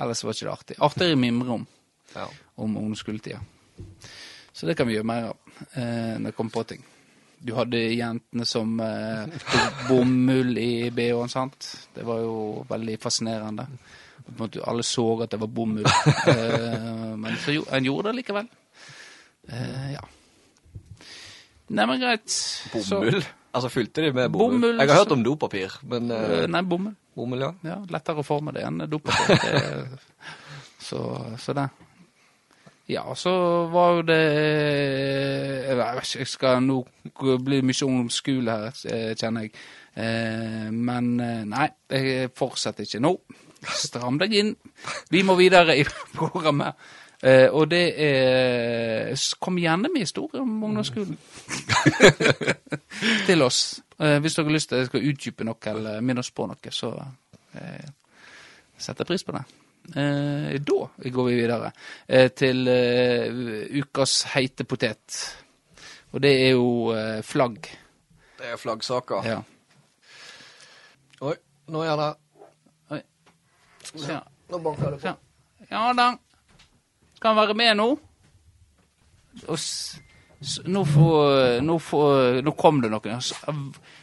[0.00, 0.76] Ellers var ikke det artig.
[0.80, 1.66] Artigere mimre om,
[2.14, 2.26] Ja.
[2.56, 3.40] om ungdomsskoletida.
[4.52, 5.36] Så det kan vi gjøre mer av
[5.76, 6.84] eh, når det kommer på ting.
[7.40, 9.26] Du hadde jentene som eh,
[9.88, 11.70] bomull i BH-en, sant?
[11.96, 12.34] Det var jo
[12.68, 13.64] veldig fascinerende.
[14.38, 15.86] Måte, alle så at det var bomull,
[16.30, 18.50] eh, men så jo, en gjorde det likevel.
[19.48, 20.04] Eh, ja.
[21.70, 22.28] Nei, men greit.
[22.30, 23.24] Så- Bomull?
[23.50, 24.60] Altså, fylte de med bomull?
[24.60, 26.94] Bomull, Jeg har hørt om dopapir, men eh, Eh, nei, bomull.
[27.18, 27.48] bomull, ja.
[27.66, 29.88] Ja, lettere å forme det enn dopapir.
[30.80, 31.00] Så,
[31.38, 31.66] så det.
[32.90, 33.32] Ja, så
[33.70, 34.22] var jo det
[35.68, 36.80] Jeg vet ikke, jeg skal nå
[37.44, 39.52] bli mye ungdomsskole her, eh, kjenner jeg.
[39.94, 43.14] Eh, Men eh, nei, jeg fortsetter ikke nå.
[43.60, 44.54] Stram deg inn.
[45.10, 45.84] Vi må videre i
[46.18, 46.74] programmet.
[47.20, 49.10] Uh, og det er
[49.44, 51.18] Kom gjerne med historier om ungdomsskolen.
[53.28, 53.82] til oss.
[54.00, 56.94] Uh, hvis dere har lyst til å utdype noe eller minne oss på noe, så
[56.96, 57.90] uh,
[58.78, 59.44] setter jeg pris på det.
[59.96, 61.72] Eh, da går vi videre
[62.06, 63.26] eh, til eh,
[63.82, 65.16] ukas heite potet.
[66.12, 66.90] Og det er jo
[67.22, 67.66] flagg.
[68.38, 69.26] Det er flaggsaker.
[69.26, 69.40] Ja.
[71.20, 71.34] Oi,
[71.70, 72.08] nå er det
[72.96, 73.00] Oi.
[74.08, 74.20] Ja.
[74.50, 75.14] Nå banker det på.
[75.70, 75.92] Ja.
[75.94, 76.08] da.
[77.14, 77.88] Skal han være med nå?
[79.46, 79.58] Og
[80.66, 83.22] nå, får, nå, får, nå kom det noen.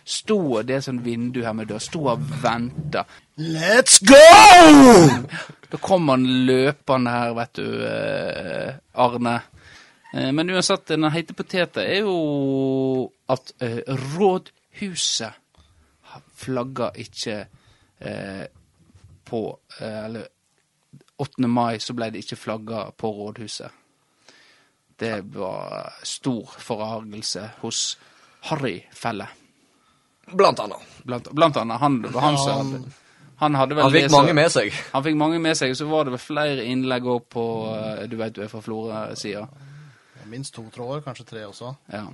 [0.08, 1.84] Sto det er sånn vindu her med dør.
[1.84, 3.04] Sto og venta.
[3.36, 5.57] Let's go!
[5.72, 9.34] Da kom han løpende her, vet du, eh, Arne.
[10.14, 13.82] Eh, men uansett, den heite poteta er jo at eh,
[14.16, 15.34] rådhuset
[16.38, 17.36] flagger ikke
[18.00, 18.46] eh,
[19.28, 19.42] på
[19.82, 20.28] eh, Eller
[21.18, 21.48] 8.
[21.50, 23.72] mai så ble det ikke flagga på rådhuset.
[24.98, 27.98] Det var stor forargelse hos
[28.50, 29.28] Harry Felle.
[30.32, 30.88] Blant annet.
[31.04, 31.80] Blant, blant annet.
[31.82, 32.94] Han, han, som-
[33.38, 34.74] han hadde vel Han fikk det mange med seg.
[34.94, 37.44] han fikk mange med seg, så var det vel flere innlegg òg på
[37.76, 39.46] eh, Du vet du er fra Florø-sida.
[40.28, 41.70] Minst to tråder, kanskje tre også.
[41.94, 42.06] Ja.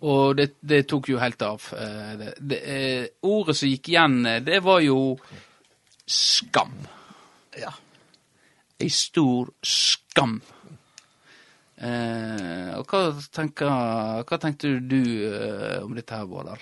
[0.00, 1.66] Og det, det tok jo helt av.
[1.76, 5.18] Eh, Det, det, eh, ordet som gikk igjen, det var jo
[6.10, 6.72] skam.
[7.60, 7.70] Ja.
[8.80, 10.40] Ei stor skam.
[11.80, 13.70] Eh, og hva, tenker,
[14.28, 16.60] hva tenkte du eh, om dette her, Vårdal?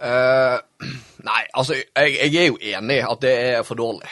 [0.00, 0.58] Eh,
[1.28, 4.08] nei, altså, jeg, jeg er jo enig i at det er for dårlig.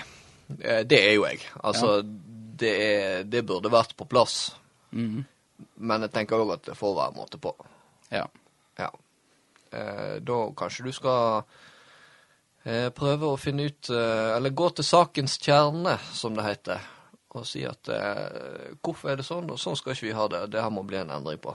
[0.49, 1.41] Uh, det er jo jeg.
[1.65, 2.03] Altså,
[2.61, 4.53] det, er, det burde vært på plass.
[4.93, 5.25] Mhm.
[5.83, 7.51] Men jeg tenker òg at det får være måte på.
[8.15, 8.27] Ja.
[8.79, 8.93] Ja.
[9.73, 11.49] Uh, da kanskje du skal
[12.69, 16.83] prøve å finne ut Eller gå til sakens kjerne, som det heter.
[17.39, 17.89] Og si at
[18.83, 20.43] hvorfor er det sånn, og sånn skal ikke vi ha det.
[20.53, 21.55] Det her må bli en endring på.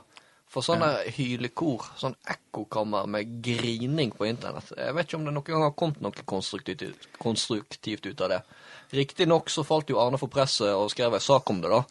[0.53, 5.47] For sånne hylekor, sånn ekkokammer med grining på internett Jeg vet ikke om det noen
[5.47, 8.41] gang har kommet noe konstruktivt, konstruktivt ut av det.
[8.93, 11.81] Riktignok så falt jo Arne for presset og skrev en sak om det, da.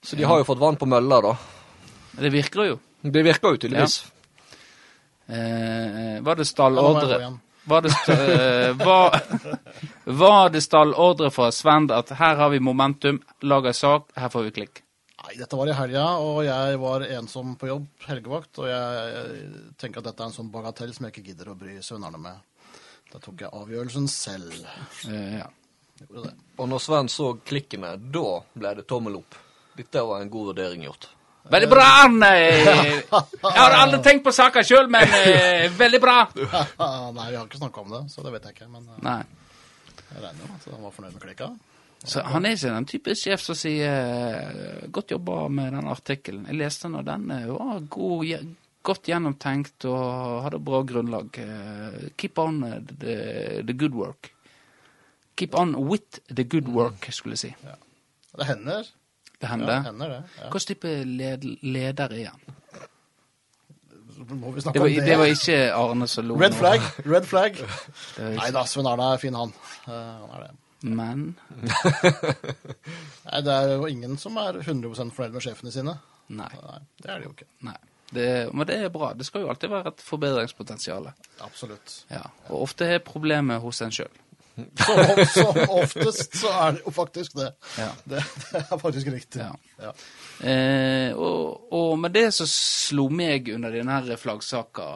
[0.00, 1.34] Så de har jo fått vann på mølla, da.
[2.16, 2.78] Det virker jo.
[3.04, 4.00] Det virker jo tydeligvis.
[5.28, 7.36] Eh, var det Ja, nå må jeg gå stallordre
[7.68, 9.20] var det, eh, var,
[10.04, 14.42] var det stallordre fra Svend at her har vi momentum, lag en sak, her får
[14.48, 14.80] vi klikk?
[15.28, 19.42] Nei, dette var i helga, og jeg var ensom på jobb, helgevakt, og jeg
[19.76, 22.38] tenker at dette er en sånn bagatell som jeg ikke gidder å bry sønnerne med.
[23.12, 24.56] Da tok jeg avgjørelsen selv.
[25.04, 25.50] Eh, ja.
[26.00, 26.32] Gjorde det.
[26.56, 28.24] Og når Sven så klikkene, da
[28.56, 29.36] ble det tommel opp.
[29.76, 31.10] Dette var en god vurdering gjort.
[31.52, 32.32] Veldig bra, Arne!
[32.40, 36.22] Jeg har aldri tenkt på saka sjøl, men eh, veldig bra.
[36.40, 38.72] Nei, vi har ikke snakka om det, så det vet jeg ikke.
[38.72, 39.20] Men eh, Nei.
[40.08, 41.52] jeg regner jo at han var fornøyd med klikka.
[42.04, 46.46] Så han er ikke den type sjef som sier eh, 'godt jobba med den artikkelen'.
[46.46, 51.38] Jeg leste den, og den eh, var god, godt gjennomtenkt og hadde bra grunnlag.
[51.38, 53.16] Eh, Keep on eh, the,
[53.66, 54.30] the good work.
[55.36, 57.54] Keep on with the good work, skulle jeg si.
[58.38, 58.82] Det hender.
[59.40, 59.82] Det Ja, hender.
[59.82, 60.22] hender det.
[60.38, 60.48] Ja.
[60.50, 62.40] Hvilken type led leder er han?
[64.28, 65.06] Må vi Det var, om det?
[65.06, 66.80] det var ikke Arne som lo Red flag.
[67.06, 67.54] Red flag.
[68.18, 69.52] Nei da, Sven Arne er fin, han.
[69.86, 70.50] Eh, han er det.
[70.86, 75.96] Men Nei, det er jo ingen som er 100 fornøyd med sjefene sine.
[76.28, 76.50] Nei.
[76.54, 77.48] Nei, det er det jo ikke.
[77.66, 77.78] nei.
[78.08, 79.10] Det, men det er bra.
[79.12, 81.10] Det skal jo alltid være et forbedringspotensial.
[81.44, 81.98] Absolutt.
[82.08, 82.22] Ja.
[82.48, 84.14] Og ofte er problemet hos en sjøl.
[84.58, 87.50] Som, som oftest så er det jo faktisk det.
[87.78, 87.90] Ja.
[88.04, 89.44] Det, det er faktisk riktig.
[89.44, 89.52] Ja.
[89.78, 89.92] Ja.
[90.48, 94.88] Eh, og, og med det som slo meg under denne flaggsaka,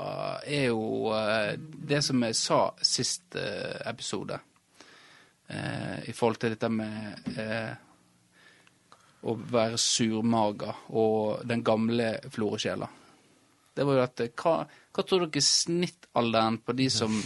[0.47, 4.40] er jo eh, det som jeg sa sist eh, episode.
[5.52, 7.72] Eh, I forhold til dette med eh,
[9.28, 12.88] å være surmaga og den gamle floresjela.
[13.72, 17.18] Det var jo at eh, hva, hva tror dere snittalderen på de som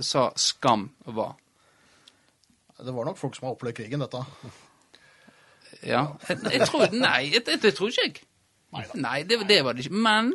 [0.00, 1.34] sa skam var?
[2.76, 4.22] Det var nok folk som har opplevd krigen, dette.
[5.84, 8.24] Ja, jeg, jeg tror Nei, det, det tror ikke jeg.
[8.96, 10.00] Nei, det, det var det ikke.
[10.00, 10.32] Men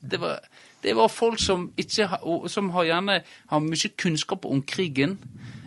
[0.00, 0.38] det var
[0.82, 2.06] det var, folk som ikke
[2.48, 3.14] som har gjerne
[3.50, 5.16] har mye kunnskap om krigen,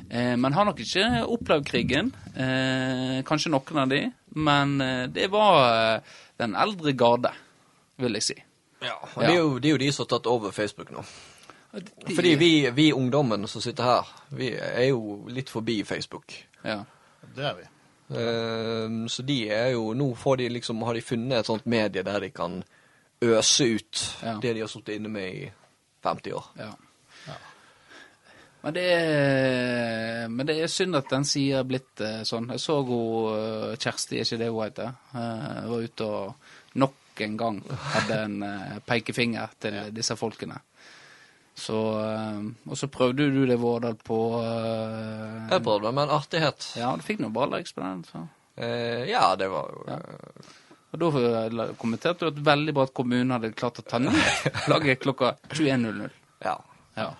[0.09, 2.11] eh, men har nok ikke opplevd krigen.
[2.35, 4.01] Eh, kanskje noen av de,
[4.35, 6.01] men eh, det var
[6.39, 7.31] den eldre garde,
[7.99, 8.37] vil jeg si.
[8.81, 11.03] Ja, og det, er jo, det er jo de som har tatt over Facebook nå.
[11.73, 16.33] De- Fordi vi, vi ungdommen som sitter her, vi er jo litt forbi Facebook.
[16.63, 16.79] Ja.
[17.35, 17.67] Det er vi.
[19.13, 22.19] Så de er jo Nå får de liksom, har de funnet et sånt medie der
[22.23, 22.63] de kan
[23.21, 24.37] øse ut Ja.
[24.41, 25.51] det de har sittet inne med i
[26.03, 26.45] 50 år.
[26.57, 26.71] Ja.
[27.27, 27.35] Ja.
[28.59, 32.49] Men det, er, men det er synd at den sida er blitt eh, sånn.
[32.51, 37.21] Jeg så hun eh, Kjersti, er ikke det hun heter, Hun var ute og nok
[37.23, 37.61] en gang
[37.93, 40.59] hadde en eh, pekefinger til disse folkene.
[41.59, 46.71] Så, eh, og så prøvde du det, Vårdal, på eh, Jeg prøvde med en artighet.
[46.79, 48.03] Ja, du fikk noe bra likes på den.
[48.07, 48.25] Så.
[48.59, 49.99] Eh, ja, det var jo ja.
[50.89, 54.15] Og da eh, kommenterte du at veldig bra at kommunen hadde klart å ta ned
[54.71, 56.09] laget klokka 21.00.
[56.45, 56.55] Ja.
[56.97, 57.11] Ja.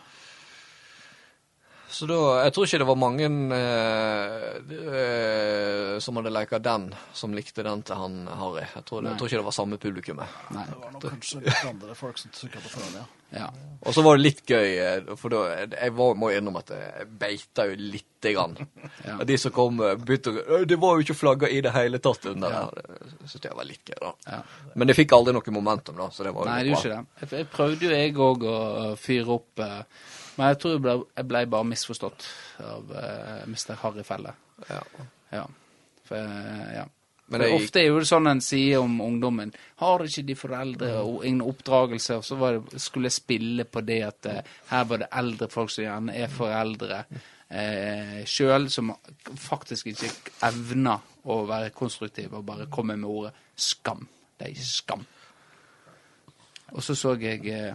[1.90, 4.58] Så da Jeg tror ikke det var mange eh,
[4.94, 8.66] eh, som hadde leka den, som likte den til han Harry.
[8.76, 10.36] Jeg tror, det, jeg tror ikke det var samme publikummet.
[10.56, 10.66] Nei.
[10.70, 13.08] Det var nok kanskje litt andre folk som trykka på forhånd, ja.
[13.30, 13.48] Ja.
[13.86, 17.10] Og så var det litt gøy, eh, for da Jeg var, må innrømme at jeg
[17.22, 18.56] beita jo lite grann.
[19.06, 19.18] Ja.
[19.30, 22.00] De som kom, eh, begynte å «Øh, Det var jo ikke flagga i det hele
[22.02, 22.64] tatt under Ja.
[22.74, 22.82] der.
[23.22, 24.14] Det syntes jeg var litt gøy, da.
[24.32, 24.42] Ja.
[24.76, 26.10] Men det fikk aldri noe momentum, da.
[26.10, 27.38] Så det var jo Nei, det gjorde ikke det.
[27.38, 29.84] Jeg, prøvde jo jeg òg å fyre opp eh,
[30.40, 32.28] Men jeg tror jeg ble, jeg ble bare misforstått
[32.64, 33.74] av uh, Mr.
[33.82, 34.32] Harry Felle.
[34.70, 34.80] Ja.
[35.36, 35.42] Ja.
[36.08, 36.86] For, eh, ja.
[37.30, 39.52] Men For det gikk- ofte er jo det sånn en sier om ungdommen.
[39.84, 42.18] Har ikke de foreldre og ingen oppdragelse?
[42.18, 44.40] Og så det, skulle jeg spille på det at uh,
[44.72, 47.04] her var det eldre folk som gjerne er foreldre
[47.50, 48.94] eh, sjøl, som
[49.36, 50.10] faktisk ikke
[50.48, 54.08] evner å være konstruktive og bare komme med ordet skam.
[54.40, 55.04] Det er skam.
[56.72, 57.74] Og så så jeg eh,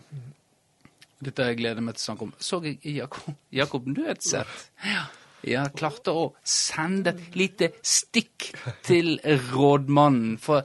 [1.22, 2.32] Dette jeg gleder meg til å snakke om.
[2.38, 4.64] Så jeg Jakob, Jakob Nødseth.
[4.86, 5.04] Ja.
[5.44, 8.48] Ja, klarte å sende et lite stikk
[8.86, 9.18] til
[9.52, 10.38] rådmannen.
[10.40, 10.64] For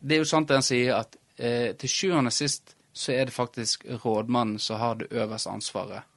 [0.00, 3.28] det er jo sant det han sier, at eh, til sjuende og sist så er
[3.28, 6.08] det faktisk rådmannen som har det øverste ansvaret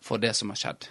[0.00, 0.88] for det som har skjedd.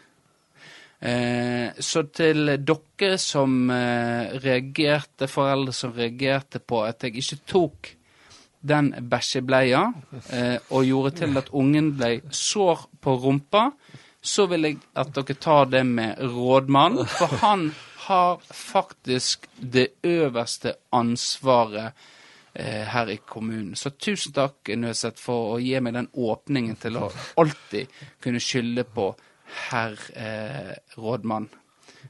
[1.05, 7.91] Eh, så til dere som eh, reagerte, foreldre som reagerte på at jeg ikke tok
[8.67, 9.83] den bæsjebleia
[10.33, 13.69] eh, og gjorde til at ungen ble sår på rumpa,
[14.25, 17.69] så vil jeg at dere tar det med rådmann, for han
[18.07, 21.91] har faktisk det øverste ansvaret
[22.53, 23.75] eh, her i kommunen.
[23.75, 28.85] Så tusen takk, Nøseth, for å gi meg den åpningen til å alltid kunne skylde
[28.89, 29.11] på
[29.69, 31.49] herr eh, rådmann.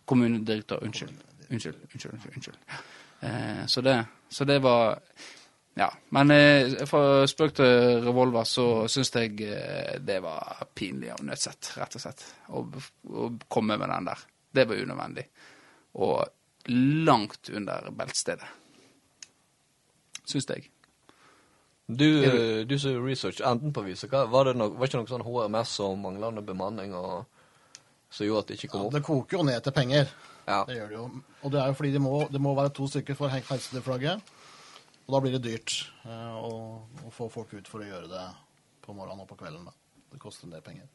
[0.06, 0.84] Kommunedirektør.
[0.84, 1.16] Unnskyld.
[1.52, 1.76] Unnskyld.
[1.94, 2.58] unnskyld, unnskyld.
[3.22, 5.00] Eh, så, det, så det var
[5.78, 5.90] Ja.
[6.10, 11.74] Men eh, fra spøk til revolver så syns jeg eh, det var pinlig av Nødseth,
[11.76, 12.24] rett og slett.
[12.48, 12.62] Å,
[13.12, 14.22] å komme med den der.
[14.56, 15.26] Det var unødvendig.
[16.00, 16.24] Og
[17.06, 18.48] langt under beltestedet.
[20.26, 20.70] Syns jeg.
[21.86, 22.08] Du,
[22.66, 25.76] du som research enden på viset, hva, var det noe, var ikke noe sånn HMS
[25.86, 27.28] og manglende bemanning og,
[28.10, 28.96] som gjorde at det ikke kom opp?
[28.96, 30.08] Ja, det koker jo ned til penger.
[30.48, 30.64] Ja.
[30.66, 31.06] Det gjør det jo.
[31.44, 33.76] Og det er jo fordi det må, det må være to stykker for å heise
[33.76, 34.34] det flagget.
[35.06, 36.54] Og da blir det dyrt eh, å,
[37.06, 38.28] å få folk ut for å gjøre det
[38.86, 39.68] på morgenen og på kvelden.
[39.70, 40.04] Da.
[40.14, 40.90] Det koster en del penger.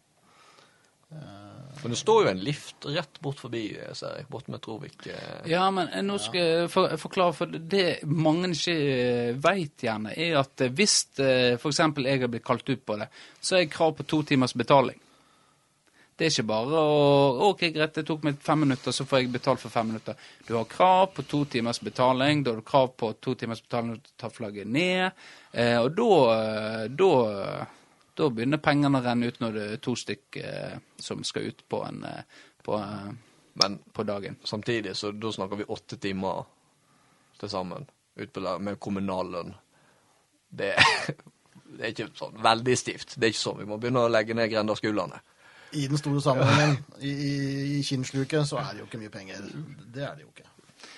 [1.11, 3.65] Men det står jo en lift rett bort forbi,
[3.99, 5.07] ser jeg, bort med Trovik.
[5.07, 5.49] eh.
[5.51, 8.77] Ja, men eh, nå skal jeg for, forklare, for det mange ikke
[9.43, 11.63] veit vet gjerne, er at eh, hvis f.eks.
[11.63, 13.09] for eksempel jeg har blitt kalt ut på det,
[13.41, 15.01] så er jeg krav på to timers betaling.
[16.21, 19.33] Det er ikke bare å OK, greit, det tok meg fem minutter, så får jeg
[19.33, 20.19] betalt for fem minutter.
[20.45, 22.43] Du har krav på to timers betaling.
[22.45, 25.23] Da har du krav på to timers betaling når du tar flagget ned.
[25.57, 27.13] Eh, og da, eh, da
[28.21, 31.63] da begynner pengene å renne ut når det er to stykk eh, som skal ut
[31.73, 33.11] på, en, eh, på, eh,
[33.61, 34.37] Men på dagen.
[34.45, 36.45] samtidig, så da snakker vi åtte timer
[37.39, 39.55] til sammen ut på lag med kommunal lønn.
[40.49, 40.75] Det,
[41.77, 43.17] det er ikke sånn veldig stivt.
[43.17, 43.59] Det er ikke sånn.
[43.59, 45.21] Vi må begynne å legge ned grendaskolene.
[45.73, 47.35] I den store sammenhengen, i, i,
[47.79, 49.45] i kinnsluket, så er det jo ikke mye penger.
[49.95, 50.49] Det er det jo ikke.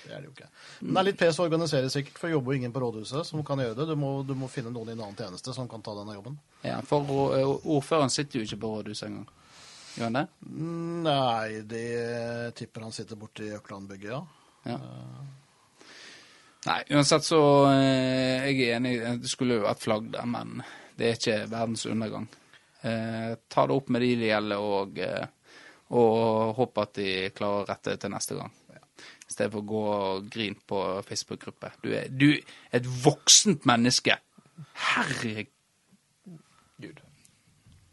[0.03, 0.47] Det er det jo ikke.
[0.81, 3.43] Men det er litt pes å organisere sikkert, for jobber jo ingen på rådhuset som
[3.45, 3.87] kan gjøre det.
[3.91, 6.35] Du må, du må finne noen i en annen tjeneste som kan ta denne jobben.
[6.65, 9.29] Ja, for eh, ordføreren sitter jo ikke på rådhuset engang.
[9.93, 10.25] Gjør han det?
[11.05, 11.87] Nei, det
[12.57, 14.23] tipper han sitter borti Øklandbygget, ja.
[14.73, 14.79] Ja.
[16.63, 17.39] Nei, uansett så
[17.73, 20.63] eh, Jeg er enig, det skulle jo vært flagg der, men
[20.97, 22.29] det er ikke verdens undergang.
[22.83, 25.27] Eh, ta det opp med de det gjelder, og, eh,
[25.95, 28.51] og håp at de klarer å rette det til neste gang.
[28.99, 31.71] I stedet for å gå og grine på Facebook-gruppe.
[31.81, 34.19] Du er, du er et voksent menneske.
[34.91, 35.47] Herregud.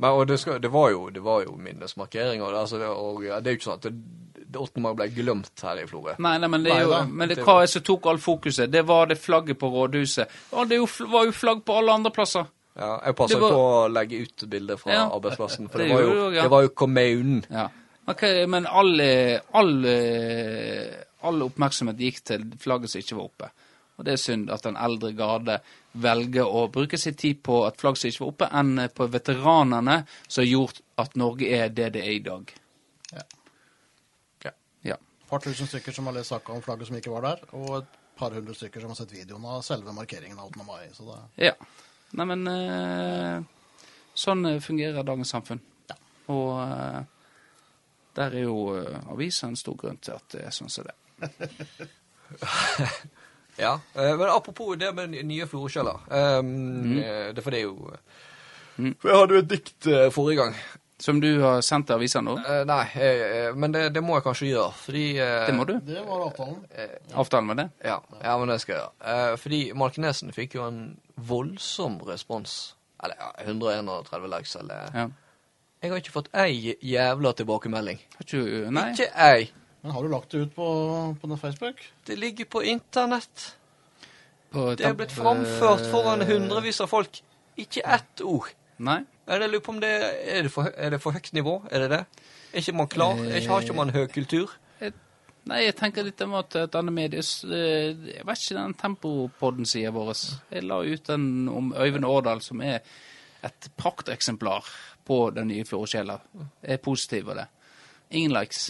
[0.01, 2.55] Men, og det, skal, det, var jo, det var jo minnesmarkeringer.
[2.57, 4.83] Altså, det, og, ja, det er jo ikke sånn at det, det 8.
[4.83, 6.17] mai ble glemt her i Florø.
[6.19, 8.73] Nei, nei, men det er jo, men det, hva er det som tok all fokuset?
[8.73, 10.41] Det var det flagget på rådhuset.
[10.57, 10.81] Og det
[11.13, 12.49] var jo flagg på alle andre plasser.
[12.81, 15.03] Ja, jeg passa var- på å legge ut bilder fra Ja.
[15.13, 17.45] arbeidsplassen, for Det det, var jo, det var jo kommunen.
[17.51, 17.69] Ja.
[18.09, 18.97] Okay, men all,
[19.55, 19.75] all,
[21.23, 23.51] all oppmerksomhet gikk til flagget som ikke var oppe.
[24.01, 25.59] Og det er synd at den eldre garde
[26.01, 29.99] velger å bruke sin tid på at flagg som ikke var oppe, enn på veteranene
[30.27, 32.55] som har gjort at Norge er det det er i dag.
[33.13, 33.23] Ja.
[34.41, 34.53] Okay.
[34.89, 34.95] Ja.
[34.95, 37.83] Et par tusen stykker som har lest saka om flagget som ikke var der, og
[37.83, 40.65] et par hundre stykker som har sett videoen av selve markeringen av 8.
[40.67, 40.89] mai.
[40.97, 41.53] Så det, ja.
[42.19, 43.43] Nei, men eh,
[44.19, 45.61] sånn eh, fungerer dagens samfunn.
[45.91, 45.97] Ja.
[46.35, 47.01] Og eh,
[48.19, 50.97] der er jo eh, avisa en stor grunn til at det er sånn som det.
[53.61, 55.99] Ja, eh, men apropos det med nye florskjeller.
[56.09, 56.99] Um, Mm.
[56.99, 57.97] eh, Det for det er jo
[59.01, 60.55] For jeg hadde jo et dikt forrige gang.
[61.01, 62.35] Som du har sendt til avisa nå?
[62.45, 65.73] Eh, nei, eh, men det, det må jeg kanskje gjøre, fordi eh, Det må du.
[65.87, 66.59] det var avtalen.
[67.17, 67.69] Avtalen med det?
[67.89, 69.15] Ja, ja, men det skal jeg gjøre.
[69.15, 70.83] Eh, fordi Malkenesen fikk jo en
[71.17, 72.59] voldsom respons.
[73.01, 75.09] Eller ja, 131 likes, eller Ja.
[75.81, 78.03] Jeg har ikke fått ei jævla tilbakemelding.
[78.19, 78.83] Har ikke Nei.
[78.93, 79.47] Ikke ei.
[79.81, 80.67] Men har du lagt det ut på,
[81.23, 81.81] på Facebook?
[82.05, 83.55] Det ligger på internett.
[84.53, 87.23] På Det er blitt framført foran hundrevis av folk.
[87.57, 88.51] Ikke ett ord.
[88.77, 88.99] Nei.
[89.31, 91.61] Jeg lurer på om det er det, for, er det for høyt nivå?
[91.71, 92.01] Er det det?
[92.51, 93.21] Er ikke man klar?
[93.23, 94.57] Er ikke, har ikke man høy kultur?
[95.49, 99.93] Nei, jeg tenker litt om at et annet medie eh, Jeg vet ikke den Tempopodden-sida
[99.95, 100.13] vår.
[100.53, 102.83] Jeg la ut den om Øyvind Årdal, som er
[103.47, 104.69] et prakteksemplar
[105.07, 106.19] på den nye Florø-sjela.
[106.61, 107.47] Jeg er positiv av det.
[108.11, 108.69] Ingen likes.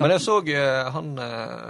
[0.00, 1.68] Men jeg så eh, han eh,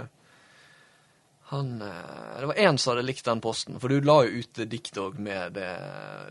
[1.51, 3.77] Han Det var én som hadde likt den posten.
[3.79, 5.69] For du la jo ut dikt òg med det,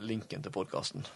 [0.05, 1.07] linken til podkasten.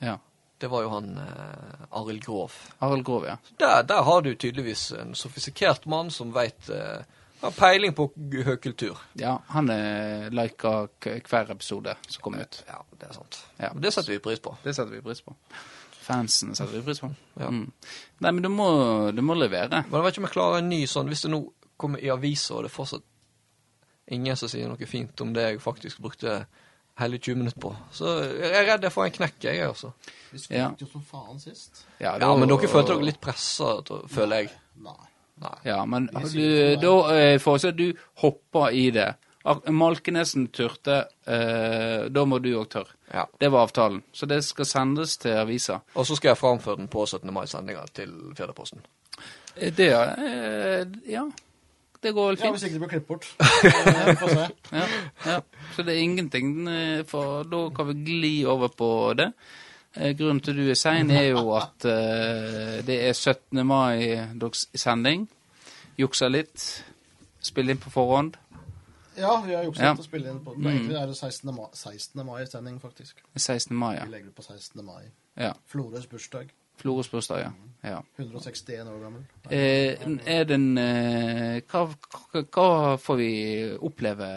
[0.00, 0.18] Ja.
[0.60, 2.52] Det var jo han eh, Arild Grov.
[2.84, 3.38] Arild Grov, ja.
[3.62, 7.00] Der, der har du tydeligvis en sofistikert mann som veit eh,
[7.40, 8.10] Har peiling på
[8.44, 8.98] høykultur.
[9.16, 12.58] Ja, Han eh, liker hver episode som kommer ut.
[12.68, 13.38] Ja, det er sant.
[13.56, 13.70] Ja.
[13.72, 14.52] Det setter vi pris på.
[14.60, 15.32] Det setter vi pris på.
[16.04, 17.08] fansen setter vi pris på.
[17.40, 17.48] Ja.
[17.48, 17.70] Mm.
[18.20, 18.68] Nei, men du må,
[19.16, 19.86] du må levere.
[19.86, 21.40] Men jeg vet ikke om jeg klarer en ny sånn Hvis det nå
[21.80, 23.06] kommer i aviser, og det er fortsatt
[24.12, 26.42] ingen som sier noe fint om det jeg faktisk brukte
[27.00, 29.92] hele 20 minutter på, så jeg er redd jeg får en knekk, jeg, altså.
[30.30, 30.68] Vi Ja.
[30.70, 31.84] skrek jo som faen sist.
[32.00, 34.50] Ja, men dere følte dere litt pressa, føler jeg.
[34.84, 35.06] Nei.
[35.40, 35.56] Nei.
[35.64, 39.14] Ja, men du, da eh, foreslår jeg at du hopper i det.
[39.72, 42.92] Malkenesen turte, eh, da må du òg tørre.
[43.12, 43.24] Ja.
[43.40, 44.02] Det var avtalen.
[44.12, 45.80] Så det skal sendes til avisa.
[45.96, 47.32] Og så skal jeg framføre den på 17.
[47.32, 48.84] mai-sendinga til Fjerdeposten.
[49.56, 51.24] Det Det, eh, ja.
[52.02, 52.54] Det går vel Ja, fint.
[52.56, 53.26] hvis ikke det blir klippet bort.
[54.72, 54.86] Ja,
[55.26, 55.40] ja.
[55.76, 58.88] Så det er ingenting, eh, for da kan vi gli over på
[59.18, 59.32] det.
[59.96, 63.66] Eh, Grunnen til du er sein, er jo at uh, det er 17.
[63.66, 65.28] mai-dags sending.
[65.98, 66.84] Juksa litt.
[67.42, 68.36] Spille inn på forhånd.
[69.18, 69.90] Ja, vi har jukset Ja.
[69.98, 70.66] og spille inn på Mm.
[70.66, 71.54] Egentlig er det 16.
[71.54, 72.24] mai, 16.
[72.26, 73.16] mai-sending, faktisk.
[73.36, 73.76] 16.
[73.76, 74.04] mai, ja.
[74.04, 74.84] Vi legger det på 16.
[74.84, 75.02] mai.
[75.36, 75.52] ja.
[75.66, 76.48] Flores bursdag.
[76.80, 77.50] Flores bursdag, ja.
[77.90, 77.98] ja.
[78.16, 79.24] 161 år gammel.
[79.52, 80.00] Eh,
[80.32, 81.84] er den eh, hva,
[82.40, 83.30] hva, får vi
[83.84, 84.28] oppleve?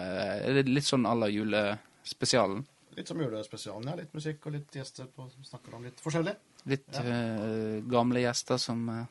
[0.43, 2.65] Er det litt sånn à la julespesialen?
[2.97, 3.87] Litt som julespesialen.
[3.89, 6.35] Ja, litt musikk og litt gjester på, som snakker om litt forskjellig.
[6.69, 9.05] Litt eh, gamle gjester som, eh,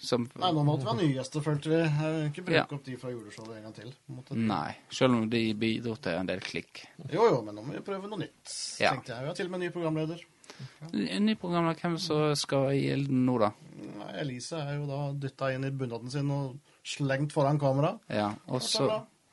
[0.00, 1.78] som Nei, nå måtte vi ha nye gjester, følte vi.
[1.84, 2.66] Jeg vil ikke bruke Ja.
[2.78, 3.92] opp de fra juleshowet en gang til.
[4.48, 6.82] Nei, selv om de bidro til en del klikk.
[7.12, 8.92] Jo, jo, men nå må vi prøve noe nytt, Ja.
[8.96, 9.22] tenkte jeg.
[9.22, 10.26] Vi har til og med ny programleder.
[10.92, 13.52] En ny programleder, hvem som skal i ilden nå, da?
[14.18, 16.56] Elise er jo da dytta inn i bunaden sin og
[16.86, 17.94] slengt foran kamera.
[18.10, 18.88] Ja, og så.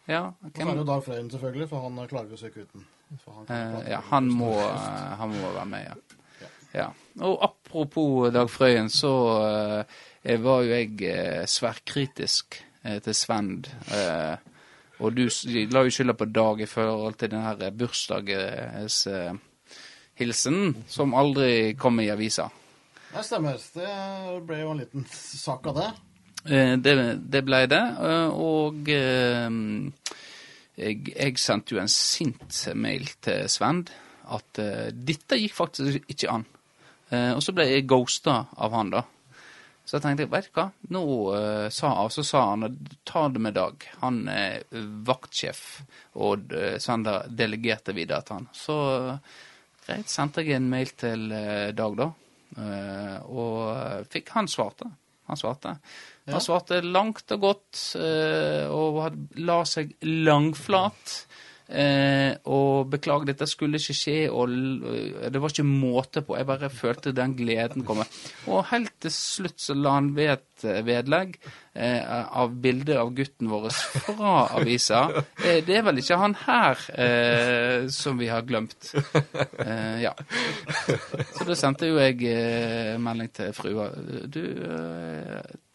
[0.05, 2.85] Ja, Og så er det Dag Frøyen, selvfølgelig, for han klarer å ikke uten.
[3.25, 6.49] Han eh, ja han, må, eh, han må være med, ja.
[6.73, 6.87] ja.
[7.25, 9.13] Og apropos Dag Frøyen, så
[10.21, 13.71] eh, var jo jeg eh, svært kritisk eh, til Svend.
[13.93, 14.35] Eh,
[15.01, 15.25] og du
[15.73, 17.57] la jo skylda på Dag i forhold til den her
[20.15, 22.49] bursdagshilsen, som aldri kom i avisa.
[23.13, 23.57] Det stemmer.
[23.73, 25.91] Det ble jo en liten sak av det.
[26.51, 29.49] Eh, Det, det ble det, eh, og eh,
[30.75, 33.89] jeg, jeg sendte jo en sint mail til Svend
[34.25, 34.57] at
[34.91, 36.45] dette gikk faktisk ikke an.
[37.11, 39.03] Og så ble jeg ghosta av han, da.
[39.85, 41.03] Så jeg tenkte, vet du hva, nå
[41.69, 42.73] sa, så sa han at
[43.05, 43.85] ta det med Dag.
[44.01, 44.65] Han er
[45.05, 45.83] vaktsjef,
[46.17, 48.49] og uh, Svend har delegert det videre til han.
[48.49, 48.79] Så
[49.85, 52.11] greit, sendte jeg en mail til eh, Dag, da.
[52.55, 54.89] Eh, og fikk Han svarte.
[55.25, 55.77] Han svarte.
[56.29, 61.15] Han svarte langt og godt, eh, og la seg langflat.
[61.65, 64.51] Eh, og beklager, dette skulle ikke skje, og
[65.33, 66.35] det var ikke måte på.
[66.37, 68.05] Jeg bare følte den gleden komme.
[68.45, 71.33] Og helt til slutt så la han ved et eh, vedlegg
[71.73, 75.05] eh, av bilde av gutten vår fra avisa.
[75.45, 78.87] Eh, det er vel ikke han her eh, som vi har glemt.
[79.61, 80.13] Eh, ja.
[81.35, 83.89] Så da sendte jo jeg melding til frua.
[84.31, 84.41] Du,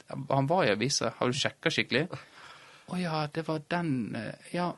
[0.08, 1.12] han var i avisa.
[1.18, 2.06] Har du sjekka skikkelig?
[2.90, 4.16] Å ja, det var den
[4.54, 4.72] Ja.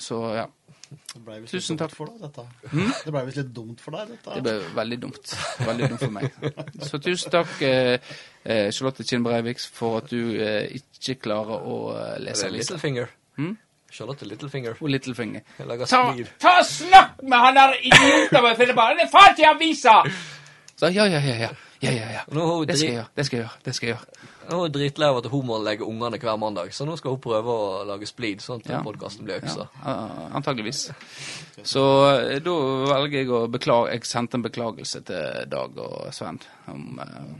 [0.00, 0.46] Så ja.
[0.90, 1.92] Det ble visst Tusen takk.
[1.94, 2.42] for deg, dette.
[3.04, 4.34] Det ble visst litt dumt for deg, dette.
[4.34, 5.34] Det ble veldig dumt.
[5.62, 6.32] Veldig dumt for meg.
[6.88, 8.10] Så tusen takk, eh,
[8.42, 12.64] eh, Charlotte Kinn Breivik, for at du eh, ikke klarer å eh, lese litt.
[12.64, 13.12] Littlefinger?
[13.38, 13.54] Mm?
[13.90, 14.82] Charlotte Littlefinger.
[14.82, 15.46] Og Littlefinger.
[15.86, 16.02] Ta,
[16.42, 18.90] ta snakk med han der idioten med Filippa!
[18.98, 19.96] Det er faen ikke avisa!
[20.80, 21.48] Så ja, ja, ja, ja.
[21.80, 22.22] Ja, ja, ja.
[22.66, 23.08] Det skal jeg gjøre.
[23.16, 23.58] Det skal jeg gjøre.
[23.64, 24.28] Det skal jeg gjøre.
[24.50, 27.14] Nå er hun dritlei av at hun må legge ungene hver mandag, så nå skal
[27.14, 28.80] hun prøve å lage splid, sånn at Ja.
[28.82, 29.68] podkasten blir Ja, øksa.
[29.84, 29.94] Ja,
[30.34, 30.90] antageligvis.
[31.62, 31.84] Så
[32.16, 32.56] eh, da
[32.90, 36.40] velger jeg å beklage Jeg sendte en beklagelse til Dag og Sven.
[36.66, 37.30] Om, uh,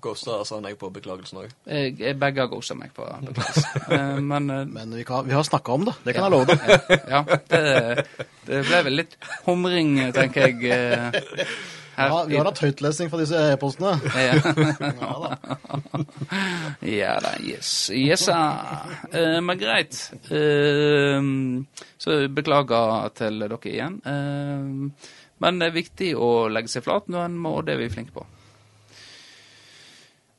[0.00, 1.50] Ghosta sa deg på beklagelsen òg.
[1.66, 3.66] jeg, jeg begge har ghosta meg på beklagelse.
[3.96, 6.46] Eh, men eh, Men vi, kan, vi har snakka om det, det kan jeg love
[6.46, 6.94] deg.
[7.10, 8.06] ja, det,
[8.46, 9.18] det ble vel litt
[9.48, 11.46] humring, tenker jeg.
[12.00, 13.94] Her Ja, vi har hatt høytlesning fra disse e-postene.
[14.16, 14.34] Ja.
[15.00, 15.30] Ja da.
[16.86, 17.90] Ja da, yes.
[17.94, 18.26] Yes.
[18.28, 20.00] Eh, men greit.
[20.32, 21.30] Eh,
[22.00, 24.00] så beklager til dere igjen.
[24.08, 25.08] Eh,
[25.40, 27.92] men det er viktig å legge seg flat når en må, og det er vi
[27.92, 28.26] flinke på.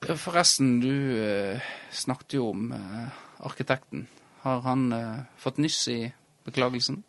[0.01, 1.61] Forresten, du eh,
[1.93, 4.07] snakket jo om eh, arkitekten.
[4.41, 5.99] Har han eh, fått nyss i
[6.45, 7.03] beklagelsen?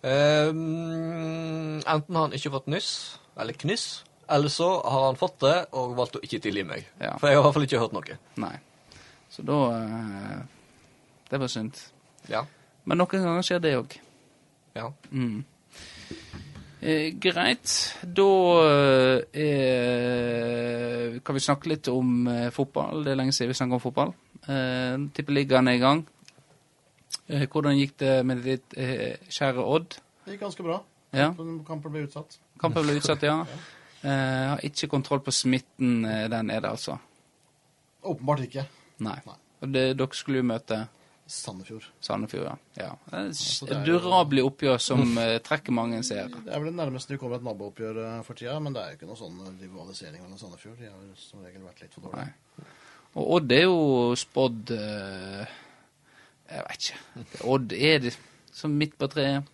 [0.00, 3.86] Um, enten har han ikke fått nyss, eller knyss,
[4.30, 6.86] eller så har han fått det og valgt å ikke tilgi meg.
[7.00, 7.16] Ja.
[7.18, 8.18] For jeg har i hvert fall ikke hørt noe.
[8.44, 8.54] Nei.
[9.30, 10.40] Så da eh,
[11.30, 11.78] Det var synd.
[12.30, 12.44] Ja.
[12.84, 13.96] Men noen ganger skjer det òg.
[14.78, 14.90] ja.
[15.10, 15.44] Mm.
[16.80, 17.72] Eh, greit.
[18.02, 18.26] Da
[19.36, 23.04] eh, kan vi snakke litt om eh, fotball.
[23.04, 24.14] Det er lenge siden vi snakket om fotball.
[24.48, 26.00] Eh, Tippeligaen er i gang.
[27.28, 29.98] Eh, hvordan gikk det med ditt eh, kjære Odd?
[30.24, 30.78] Det gikk ganske bra.
[31.12, 31.28] Ja.
[31.36, 32.38] Kampen ble utsatt.
[32.60, 33.40] Kampen ble utsatt, ja.
[34.00, 34.10] Eh,
[34.52, 36.96] har ikke kontroll på smitten eh, der nede, altså.
[38.02, 38.64] Åpenbart ikke.
[39.04, 39.18] Nei.
[39.26, 39.36] Nei.
[39.60, 40.78] Og det, dere skulle jo møte
[41.30, 41.84] Sandefjord.
[42.02, 42.54] Sandefjord, ja.
[42.80, 43.20] ja.
[43.20, 46.40] Et durabelig oppgjør som uh, trekker mange seere.
[46.42, 48.98] Det er vel det nærmeste vi kommer et nabooppgjør for tida, men det er jo
[48.98, 50.80] ikke noe sånn rivalisering mellom Sandefjord.
[50.80, 52.34] De har jo som regel vært litt for dårlige.
[52.58, 52.66] Nei.
[53.10, 53.78] Og Odd er jo
[54.18, 56.98] spådd Jeg vet ikke.
[57.54, 58.12] Odd er det
[58.54, 59.46] som midt på treet.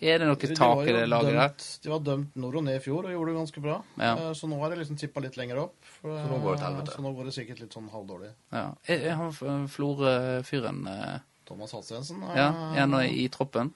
[0.00, 1.64] Er det noe De tak i det laget der?
[1.84, 3.74] De var dømt nord og ned i fjor og gjorde det ganske bra.
[4.00, 4.12] Ja.
[4.16, 5.74] Eh, Så nå er det liksom tippa litt lenger opp.
[5.84, 6.88] For, Så nå går det helvete.
[6.90, 8.30] eh, Så nå går det sikkert litt sånn halvdårlig.
[8.52, 8.62] Ja.
[8.88, 13.72] Er, er han f- Florø-fyren eh, Thomas Halstensen ja, er han i troppen?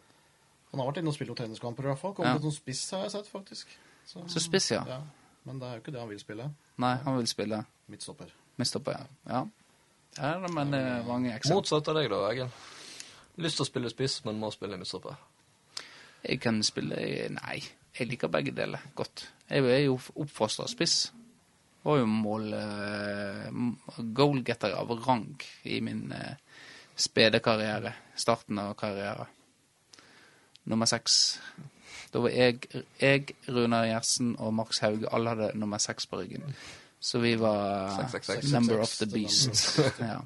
[0.72, 2.14] Han har vært inne og spilt noen tenniskamper i hvert fall.
[2.14, 2.34] Kommet Ja.
[2.34, 3.66] litt sånn spiss, har jeg sett, faktisk.
[4.06, 4.84] Så, Så spiss, ja.
[4.88, 5.00] ja.
[5.44, 6.48] Men det er jo ikke det han vil spille.
[6.78, 8.30] Nei, han vil spille Midtstopper.
[8.58, 9.04] midtstopper, ja.
[9.28, 9.44] ja.
[10.16, 11.56] Ja, men det er mange eksempler.
[11.60, 12.48] Motsatt av deg, da, Egil.
[13.36, 15.16] Lyst til å spille spiss, men må spille midtstopper.
[16.24, 16.96] Jeg kan spille
[17.34, 17.58] Nei,
[17.98, 19.26] jeg liker begge deler godt.
[19.50, 21.12] Jeg er jo oppfostra spiss.
[21.84, 23.50] Var jo mål eh,
[24.16, 25.28] goalgetter av rang
[25.68, 26.38] i min eh,
[26.96, 27.92] spede karriere.
[28.16, 29.28] Starten av karrieren.
[30.64, 31.18] Nummer seks.
[32.14, 32.62] Da var jeg,
[33.02, 36.46] jeg Runar Gjersen og Max Hauge alle hadde nummer seks på ryggen.
[37.04, 38.52] Så vi var Seks, seks, seks.
[38.52, 39.78] number of the the beast.
[40.00, 40.22] ja.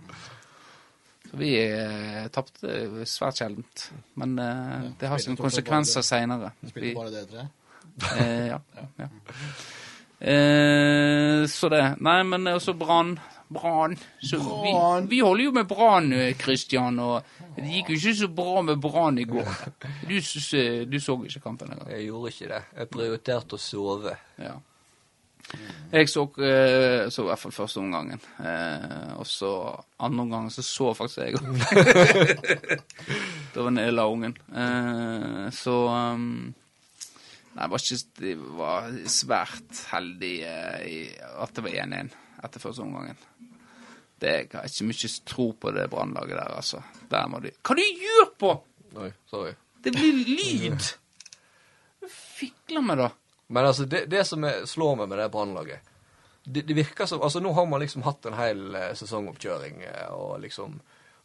[1.28, 3.88] Så vi eh, tapte svært sjeldent.
[4.20, 6.54] Men eh, det har sine konsekvenser seinere.
[6.70, 7.48] Spilte bare det tre.
[8.16, 8.60] Eh, ja.
[8.96, 9.08] ja.
[10.18, 11.82] Eh, så det.
[12.00, 13.18] Nei, men også Brann.
[13.48, 13.96] Brann.
[14.20, 14.72] Vi,
[15.08, 17.22] vi holder jo med Brann, Kristian, og
[17.56, 19.52] det gikk jo ikke så bra med Brann i går.
[20.08, 21.90] Du, eh, du så ikke kampen engang.
[21.92, 22.62] Jeg gjorde ikke det.
[22.78, 24.16] Jeg prioriterte å sove.
[24.40, 24.56] Ja.
[25.88, 28.20] Jeg så, eh, så i hvert fall første omgangen.
[28.44, 29.52] Eh, og så
[30.04, 31.46] andre omgangen så så faktisk jeg òg.
[33.54, 34.36] da var jeg la ungen.
[34.52, 36.54] Eh, så um,
[37.58, 40.98] Nei, det var, ikke, det var svært heldig eh, i,
[41.42, 42.12] at det var 1-1
[42.46, 43.18] etter første omgangen.
[44.18, 46.82] Det jeg har ikke mye tro på det brannlaget der, altså.
[47.10, 48.52] Der må de Hva du gjør på?!
[48.98, 49.56] Oi, sorry.
[49.82, 50.86] Det blir lyd!
[52.38, 53.10] Fikler med, da.
[53.48, 55.94] Men altså, det, det som er, slår meg med det brannlaget
[56.48, 60.06] det, det virker som Altså, nå har man liksom hatt en hel eh, sesongoppkjøring eh,
[60.12, 60.78] og liksom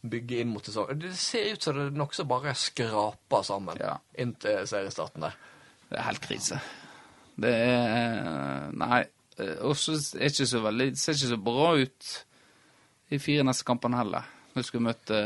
[0.04, 0.90] bygge inn mot sesong.
[1.00, 3.94] Det ser ut som det nokså bare skraper sammen Ja.
[4.20, 5.38] inntil seriestarten der.
[5.88, 6.60] Det er helt krise.
[7.40, 9.04] Det er Nei.
[9.40, 12.12] eh, Og så er det ser ikke så bra ut
[13.16, 14.28] i fire neste kampene heller.
[14.54, 15.20] Når du skal møte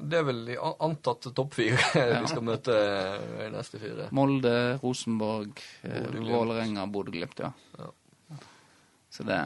[0.00, 1.80] Det er vel de antatte antatt topp fire
[2.22, 4.08] vi skal møte eh, i neste fire.
[4.16, 6.08] Molde, Rosenborg, eh.
[6.16, 7.52] Vålerenga, Bodø-Glimt, ja.
[7.78, 7.90] Ja.
[9.10, 9.38] Så det,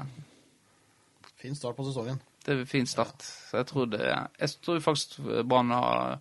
[1.40, 2.20] Fin start på sesongen.
[2.44, 3.22] det er en fin start.
[3.24, 5.18] Så jeg tror det Jeg tror faktisk
[5.48, 6.20] Brann har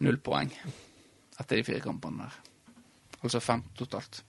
[0.00, 0.50] null poeng
[1.40, 2.40] etter de fire kampene der.
[3.22, 4.22] Altså fem totalt.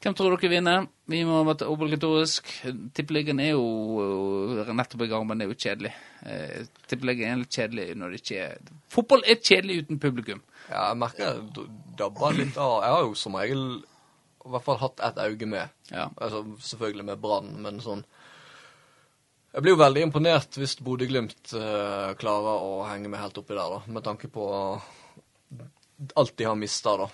[0.00, 0.86] Hvem tror dere vinner?
[1.12, 2.48] Vi må være obligatorisk.
[2.96, 3.64] Tippeligaen er jo
[4.00, 5.90] øh, nettopp i gang, men det er jo kjedelig.
[6.24, 10.40] Eh, Tippeligaen er litt kjedelig når det ikke er Fotball er kjedelig uten publikum.
[10.70, 11.66] Ja, jeg merker jeg d-
[12.00, 12.78] dabber litt av.
[12.86, 13.66] Jeg har jo som regel
[14.40, 15.76] i hvert fall hatt et øye med.
[15.92, 16.06] Ja.
[16.16, 16.40] Altså,
[16.70, 18.00] selvfølgelig med Brann, men sånn
[19.52, 23.68] Jeg blir jo veldig imponert hvis Bodø-Glimt uh, klarer å henge med helt oppi der,
[23.76, 23.82] da.
[23.90, 24.46] Med tanke på
[26.16, 27.08] alt de har mista, da.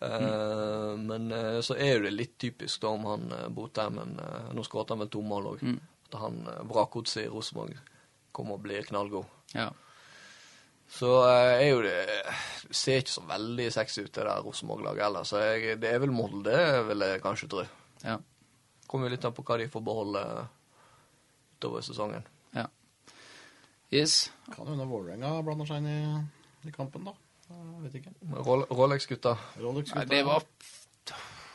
[0.00, 4.12] Eh, men eh, så er jo det litt typisk da om han uh, Botheimen
[4.54, 5.64] Nå skåret han vel to mål òg.
[6.08, 6.40] At han
[6.70, 7.76] vrakgodset i Rosenborg
[8.32, 9.26] kommer og blir knallgod.
[9.56, 9.72] Ja.
[10.88, 11.96] Så eh, er jo det
[12.68, 15.26] det ser ikke så veldig sexy ut, det der Rosenborg-laget heller.
[15.28, 16.56] Så jeg, det er vel Molde,
[16.88, 17.68] vil jeg kanskje tro.
[18.04, 18.18] ja.
[18.88, 20.20] Kommer jo litt an på hva de får beholde
[21.58, 22.24] utover sesongen.
[22.56, 22.64] ja.
[23.92, 24.30] Yes.
[24.52, 27.14] Kan jo hende Vålerenga blander seg inn i, i kampen, da.
[27.82, 28.12] Vet ikke.
[28.70, 29.36] Rolex-gutta.
[29.62, 30.42] Rolex Nei, det var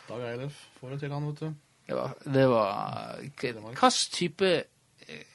[0.10, 1.54] Dag Eilif får det til, han, vet du.
[1.88, 3.20] Det var, det var
[3.76, 5.26] Hva slags type eh,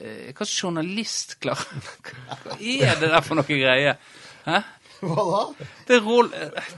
[0.00, 1.84] eh, Hva slags journalist klarer
[2.48, 3.92] Hva er det der for noe greie?
[4.46, 4.62] Hæ?
[5.04, 5.66] Hva da?
[5.88, 6.30] Det, roll,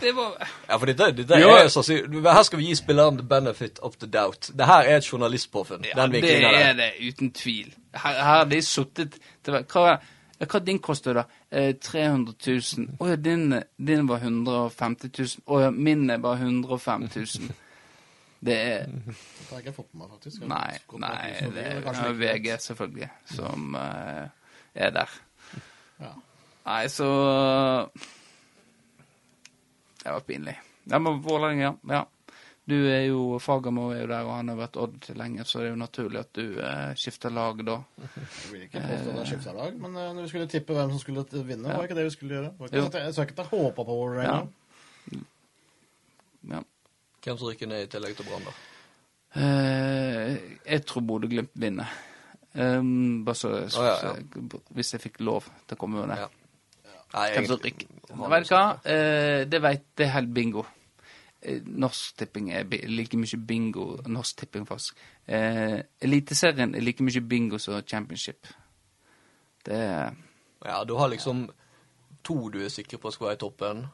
[0.03, 1.53] det var Ja, for dette, dette Jo.
[1.55, 4.51] er så Her skal vi gi spilleren the benefit of the doubt.
[4.57, 5.87] Det her er et journalistpåfunn.
[5.87, 7.75] ja, den Det er det, uten tvil.
[7.95, 9.55] Her har de sittet til
[10.39, 11.25] hver- Hva din koster da?
[11.51, 12.89] Eh, 300 000.
[13.01, 15.45] Å ja, din, din var 150 000.
[15.47, 17.55] Å ja, min er bare 105 000.
[18.47, 19.15] Det er Det
[19.51, 20.43] har jeg ikke fått med meg, faktisk.
[20.43, 24.29] Nei, nei det, og det er ja, VG, selvfølgelig, som eh,
[24.75, 25.15] er der.
[26.01, 26.13] Ja.
[26.67, 27.09] Nei, så
[30.03, 30.57] Det var pinlig.
[30.91, 32.05] Ja, men Vålerenga, ja.
[32.67, 35.69] Du er jo Fagermo er jo der, og han har vært Odd lenge, så det
[35.69, 37.77] er jo naturlig at du eh, skifter lag da.
[38.03, 40.91] Jeg vil ikke påstå at jeg skifta lag, men eh, når vi skulle tippe hvem
[40.91, 42.51] som skulle vinne, var ikke det vi skulle gjøre.
[42.59, 42.89] Var ikke Jo.
[43.05, 44.33] jeg, skal ikke ta håpa på Wolverine.
[44.33, 45.21] Ja.
[46.57, 46.65] Ja.
[47.23, 48.57] Hvem som rykker ned i tillegg til Brann, da?
[49.37, 50.35] Eh,
[50.67, 51.95] jeg tror Bodø-Glimt vinner.
[52.57, 54.13] Um, bare så, så, ja, ja.
[54.17, 56.23] så Hvis jeg fikk lov til å komme med det.
[56.25, 57.27] Ja.
[57.35, 57.91] Hvem som rykker
[58.33, 58.63] Vet du hva?
[58.83, 60.65] Eh, det vet Det er helt bingo.
[61.47, 64.97] Eh, Norsk Tipping er like mye bingo Norsk Tipping, faktisk.
[65.29, 68.47] Eh, Eliteserien er like mye bingo som championship.
[69.67, 70.17] Det er
[70.65, 71.47] Ja, du har liksom
[72.27, 73.85] to du er sikker på skal være i toppen,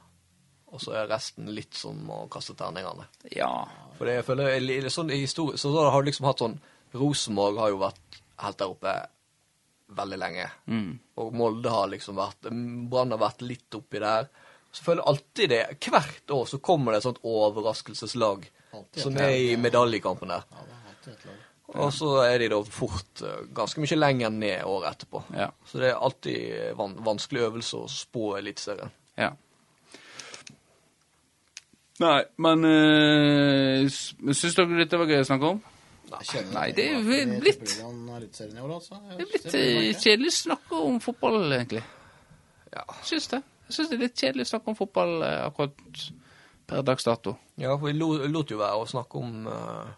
[0.73, 3.05] og så er resten litt som å kaste terningene.
[3.37, 3.51] Ja.
[3.99, 6.55] For jeg føler, li- sånn i historie, så da har du liksom hatt sånn
[6.95, 8.95] Rosenborg har jo vært helt der oppe
[9.93, 10.47] veldig lenge.
[10.67, 10.99] Mm.
[11.21, 12.49] Og Molde har liksom vært
[12.89, 14.29] Brann har vært litt oppi der.
[14.73, 15.63] Så føler jeg alltid det.
[15.93, 19.03] Hvert år så kommer det et sånt overraskelseslag Alltid.
[19.03, 20.45] som er i medaljekampen der.
[20.49, 21.41] Ja, det er alltid et lag.
[21.83, 25.23] Og så er de da fort eh, ganske mye lenger ned året etterpå.
[25.37, 25.47] Ja.
[25.69, 28.93] Så det er alltid van vanskelig øvelse å spå Eliteserien.
[29.21, 29.31] Ja.
[32.03, 35.61] Nei, men øh, Syns dere dette var gøy å snakke om?
[36.13, 37.03] Nei, Nei, det er jo
[37.41, 38.99] blitt- altså.
[39.09, 41.81] Det er blitt det eh, kjedelig å snakke om fotball, egentlig.
[42.73, 42.85] Ja.
[43.07, 43.41] Syns det.
[43.73, 46.03] Jeg syns det er litt kjedelig å snakke om fotball eh, akkurat
[46.69, 47.39] per dags dato.
[47.57, 49.89] ja, for vi lo, lot jo være å snakke om uh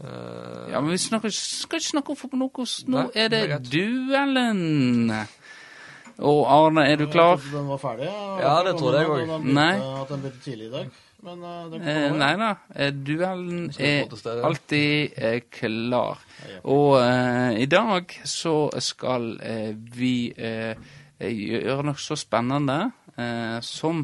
[0.00, 2.48] eh, Ja, men vi snakker, skal ikke snakke om fotball nå.
[2.56, 5.12] Nå Nei, er det duellen.
[6.16, 7.36] Og Arne, er du klar?
[7.36, 8.08] Jeg den var ferdig.
[8.40, 9.38] Ja, det tror jeg også.
[9.44, 9.74] Nei.
[10.00, 10.96] At den begynte tidlig i dag.
[11.22, 12.50] Men den Eh, nei da.
[12.90, 14.10] Duellen er
[14.42, 15.20] alltid
[15.54, 16.24] klar.
[16.64, 20.74] Og eh, i dag så skal eh, vi eh,
[21.30, 24.02] gjøre noe så spennende eh, som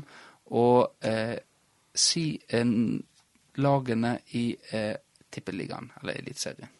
[0.54, 0.64] å
[1.02, 1.36] eh,
[1.94, 3.02] si en,
[3.58, 4.94] lagene i eh,
[5.30, 6.70] Tippeligaen, eller Eliteserien.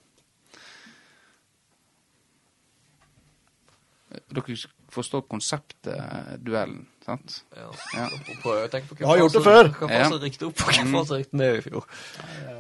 [4.32, 4.54] Dere
[4.88, 7.42] forstår konseptet eh, duellen, sant?
[7.56, 7.66] ja.
[7.92, 8.06] Ja.
[8.40, 9.68] På, jeg tenker på Jeg har gjort det før.
[9.68, 9.98] Hva Ja.
[9.98, 11.84] faen som riktig opp, og hva faen som riktig ned i fjor.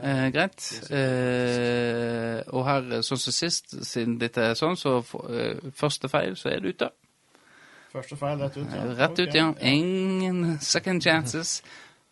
[0.02, 0.66] Eh, greit.
[0.92, 6.36] Eh, og her, sånn som sist, siden dette er sånn, så for, eh, første feil,
[6.36, 6.90] så er du ute.
[7.92, 8.66] Første feil rett ut.
[8.68, 8.84] Ja.
[8.98, 9.34] Rett ut, Ok.
[9.34, 9.46] ja.
[9.60, 11.62] Ingen second chances.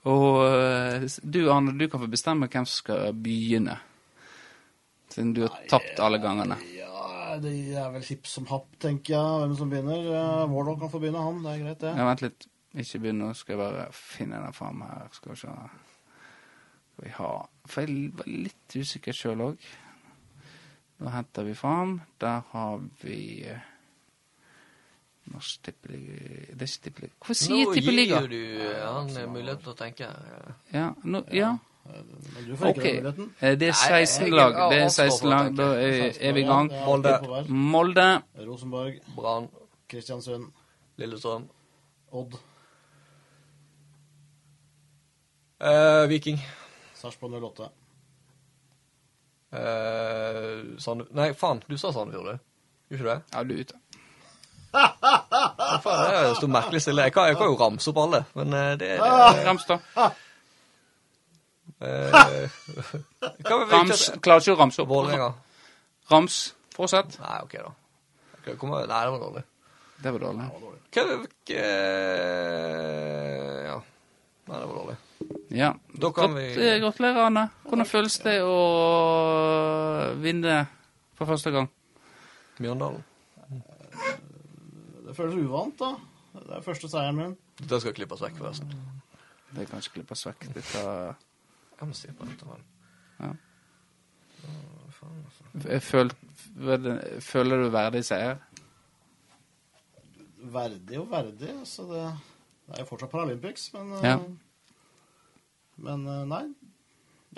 [0.07, 3.77] Og eh, du, Arne, du kan få bestemme hvem som skal begynne.
[5.11, 6.59] Siden du har tapt alle gangene.
[6.77, 10.07] Ja, det er vel hipp som happ, tenker jeg, hvem som begynner.
[10.13, 11.43] Uh, Warlock kan få begynne, han.
[11.45, 11.95] Det er greit, det.
[11.99, 12.49] Ja, vent litt.
[12.77, 13.33] Ikke begynn nå.
[13.37, 15.07] Skal jeg bare finne den fram her.
[15.17, 15.55] Skal vi se.
[16.93, 17.31] Skal vi ha
[17.69, 19.71] For jeg var litt usikker sjøl òg.
[21.01, 21.99] Da henter vi fram.
[22.21, 23.19] Der har vi
[23.49, 23.65] eh,
[25.37, 26.19] Norsk Tippeliga
[26.57, 27.15] Det er ikke Tippeliga.
[27.21, 28.21] Hvorfor sier Tippeliga?
[28.21, 30.11] Nå gir jo du han mulighet til å tenke.
[30.73, 31.55] Ja, nå, ja.
[31.87, 32.87] Men du får ikke OK.
[32.87, 33.29] muligheten.
[33.41, 33.77] Eh, Det er
[34.07, 34.57] 16 lag.
[34.73, 35.53] Det er 16 lag.
[35.57, 36.71] Da er, er vi i gang.
[36.87, 37.15] Molde.
[37.49, 38.07] Molde,
[38.49, 39.49] Rosenborg, Brann,
[39.89, 40.49] Kristiansund,
[40.99, 41.49] Lillestrøm,
[42.13, 42.39] Odd,
[45.61, 46.41] eh, Viking.
[46.95, 47.71] Sarpsborg 08.
[49.53, 51.07] Eh, Sand...
[51.15, 52.39] Nei, faen, du sa Sandefjord, du.
[52.91, 53.23] Gjorde ikke det?
[53.33, 53.75] Ja, du er ute.
[55.57, 57.03] Det er jo merkelig stille.
[57.09, 59.79] Jeg kan, jeg kan jo ramse opp alle, men eh, det er Rams, da.
[63.47, 64.07] Var Rams.
[64.25, 64.89] Klarer ikke å ramse opp.
[64.91, 65.31] Vålerenga.
[66.13, 66.37] Rams.
[66.77, 67.19] Fortsett.
[67.23, 67.73] Nei, OK, da.
[68.61, 68.87] Kommer...
[68.87, 69.43] Nei, det var dårlig.
[70.05, 70.47] Det var dårlig.
[70.93, 71.57] Hva hva-
[73.67, 73.77] Ja.
[74.47, 74.97] Nei, det var dårlig.
[75.57, 75.71] Ja.
[75.97, 77.45] Da kan Grat- vi- eh, Gratulerer, Anne.
[77.67, 78.55] Hvordan føles det å
[80.23, 80.67] vinne
[81.19, 81.69] for første gang?
[82.61, 83.03] Mjøndalen.
[85.17, 85.95] Det føles uvant, da.
[86.37, 87.31] Det er første seieren min.
[87.57, 88.73] Det skal klippes vekk, forresten.
[89.57, 90.43] Det kan ikke klippes vekk.
[90.53, 92.65] Dette Jeg må si på dette, vel.
[95.65, 96.13] Jeg føl,
[97.25, 98.37] Føler du verdig seier?
[100.53, 101.49] Verdig og verdig.
[101.63, 102.03] Altså det,
[102.67, 104.19] det er jo fortsatt Paralympics, men eh, Ja.
[105.89, 106.43] Men eh, nei.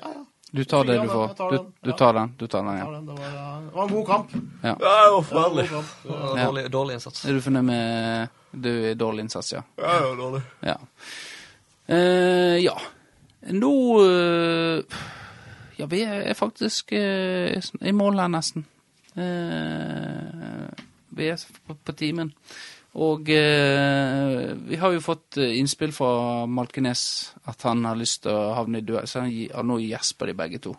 [0.03, 0.26] Ja, ja.
[0.51, 1.34] Du tar det du får.
[1.51, 2.34] Du, du tar den.
[2.38, 3.01] Du tar den, Ja, ja.
[3.01, 3.26] det, var,
[3.74, 4.30] ja, en god kamp.
[4.62, 4.68] ja.
[4.68, 5.66] Ja, det var en forferdelig.
[5.72, 6.46] Ja.
[6.46, 7.24] Dårlig, dårlig innsats.
[7.28, 9.62] Er du fornøyd med Du er dårlig innsats, ja?
[9.76, 10.40] Ja, var dårlig.
[10.64, 10.76] Ja.
[11.88, 12.74] Eh, ja.
[13.53, 13.72] Nå
[14.05, 14.82] eh,
[15.78, 18.64] Ja, vi er faktisk eh, i mål her, nesten.
[19.14, 20.68] Eh,
[21.19, 22.33] vi er på, på timen.
[22.99, 27.03] Og eh, vi har jo fått eh, innspill fra Malkenes
[27.51, 30.37] at han har lyst til å havne i duell, så han gi- nå gjesper de
[30.41, 30.73] begge to.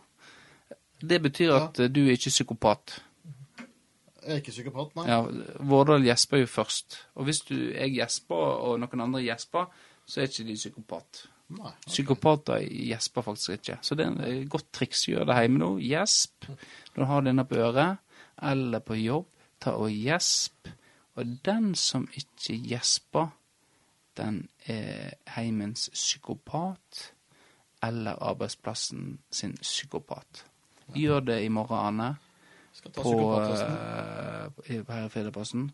[1.00, 2.98] Det betyr at eh, du er ikke psykopat.
[4.20, 5.06] Jeg er ikke psykopat, nei.
[5.08, 5.22] Ja,
[5.70, 6.98] Vårdal gjesper jo først.
[7.16, 9.70] Og hvis du, jeg gjesper, og noen andre gjesper,
[10.10, 11.24] så er ikke de psykopat.
[11.56, 11.72] nei.
[11.88, 13.78] Psykopater gjesper faktisk ikke.
[13.86, 15.06] Så det er et godt triks.
[15.08, 15.72] gjøre det hjemme nå.
[15.82, 18.04] Gjesp når du har denne på øret,
[18.52, 19.26] eller på jobb.
[19.62, 20.68] Ta og gjesp.
[21.16, 23.28] Og den som ikke gjesper,
[24.18, 27.14] den er heimens psykopat.
[27.84, 30.46] eller arbeidsplassen sin psykopat.
[30.96, 32.16] Gjør det i morgen, Anne,
[32.96, 35.72] på, eh, her i Fedreposten.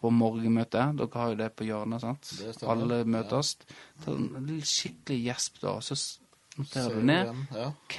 [0.00, 0.78] På morgenmøte.
[0.98, 2.32] Dere har jo det på hjørnet, sant?
[2.62, 3.56] Alle møtes.
[4.04, 5.68] Ta en skikkelig gjesp, da.
[5.68, 6.18] og Så
[6.56, 7.34] noterer du ned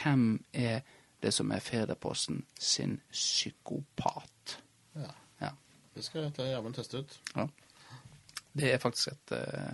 [0.04, 0.80] hvem er
[1.24, 4.31] det som er Fedreposten sin psykopat.
[4.96, 5.12] Ja.
[5.42, 5.52] Ja.
[5.96, 7.18] Det skal jeg ta- jammen teste ut.
[7.36, 7.48] Ja.
[8.54, 9.74] Det er faktisk et uh,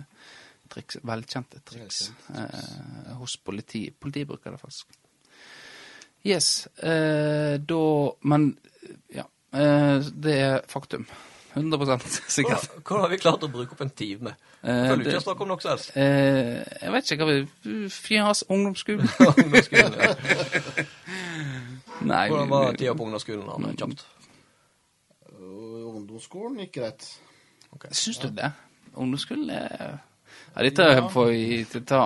[0.70, 3.88] triks, velkjent triks Velkjent eh, hos politi.
[3.90, 4.92] Politiet bruker det faktisk.
[6.26, 6.68] Yes.
[6.82, 7.80] Uh, da
[8.22, 8.52] Men
[9.14, 9.24] ja.
[9.52, 11.06] eh, det er faktum.
[11.58, 11.98] 100
[12.28, 12.68] sikkert.
[12.68, 14.34] Hvordan, hvordan har vi klart å bruke opp en time?
[14.60, 15.90] Føler du ikke å snakke om noe som helst?
[15.96, 19.08] Eh, jeg vet ikke hva vi Fjas ungdomsskolen.
[19.42, 20.86] Ungdomsskolen, ja.
[22.06, 23.74] Nei, Hvordan var tida på ungdomsskolen?
[23.80, 24.04] Kjapt.
[26.08, 27.06] Ungdomsskolen gikk greit.
[27.92, 28.48] Syns du det?
[28.94, 29.98] Ungdomsskolen er
[30.54, 31.98] ja, Dette er for dette,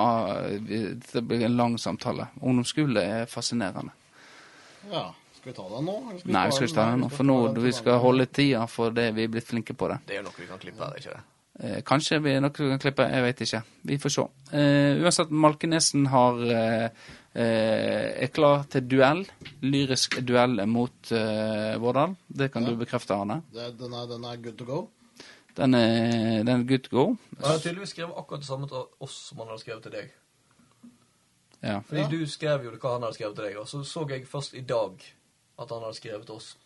[0.67, 2.27] Dette blir en lang samtale.
[2.41, 3.95] Ungdomsskole er fascinerende.
[4.91, 5.13] Ja.
[5.37, 5.95] Skal vi ta den nå?
[6.19, 8.95] skal Nei, vi skal ikke ta det nå, for nå vi skal holde tida for
[8.95, 10.01] det vi er blitt flinke på det.
[10.07, 11.23] Det er jo noe vi kan klippe av, ikke det?
[11.61, 13.59] Eh, kanskje vi er noe som kan klippe, jeg vet ikke.
[13.85, 14.23] Vi får se.
[14.57, 16.87] Eh, uansett, Malkenesen har eh,
[17.35, 19.21] eh, er klar til duell.
[19.63, 22.17] Lyrisk duell mot eh, Vårdal.
[22.29, 22.71] Det kan Ja.
[22.71, 23.43] du bekrefte, Arne.
[23.53, 24.81] Det, den, er, den er good to go.
[25.57, 27.05] Den er, den er good to go.
[27.43, 30.11] Han har tydeligvis skrevet akkurat det samme til oss som han hadde skrevet til deg.
[31.63, 31.79] Ja.
[31.87, 32.09] Fordi Ja.
[32.09, 34.61] du skrev jo hva han hadde skrevet til deg, og så så jeg først i
[34.65, 34.97] dag
[35.61, 36.57] at han hadde skrevet til oss.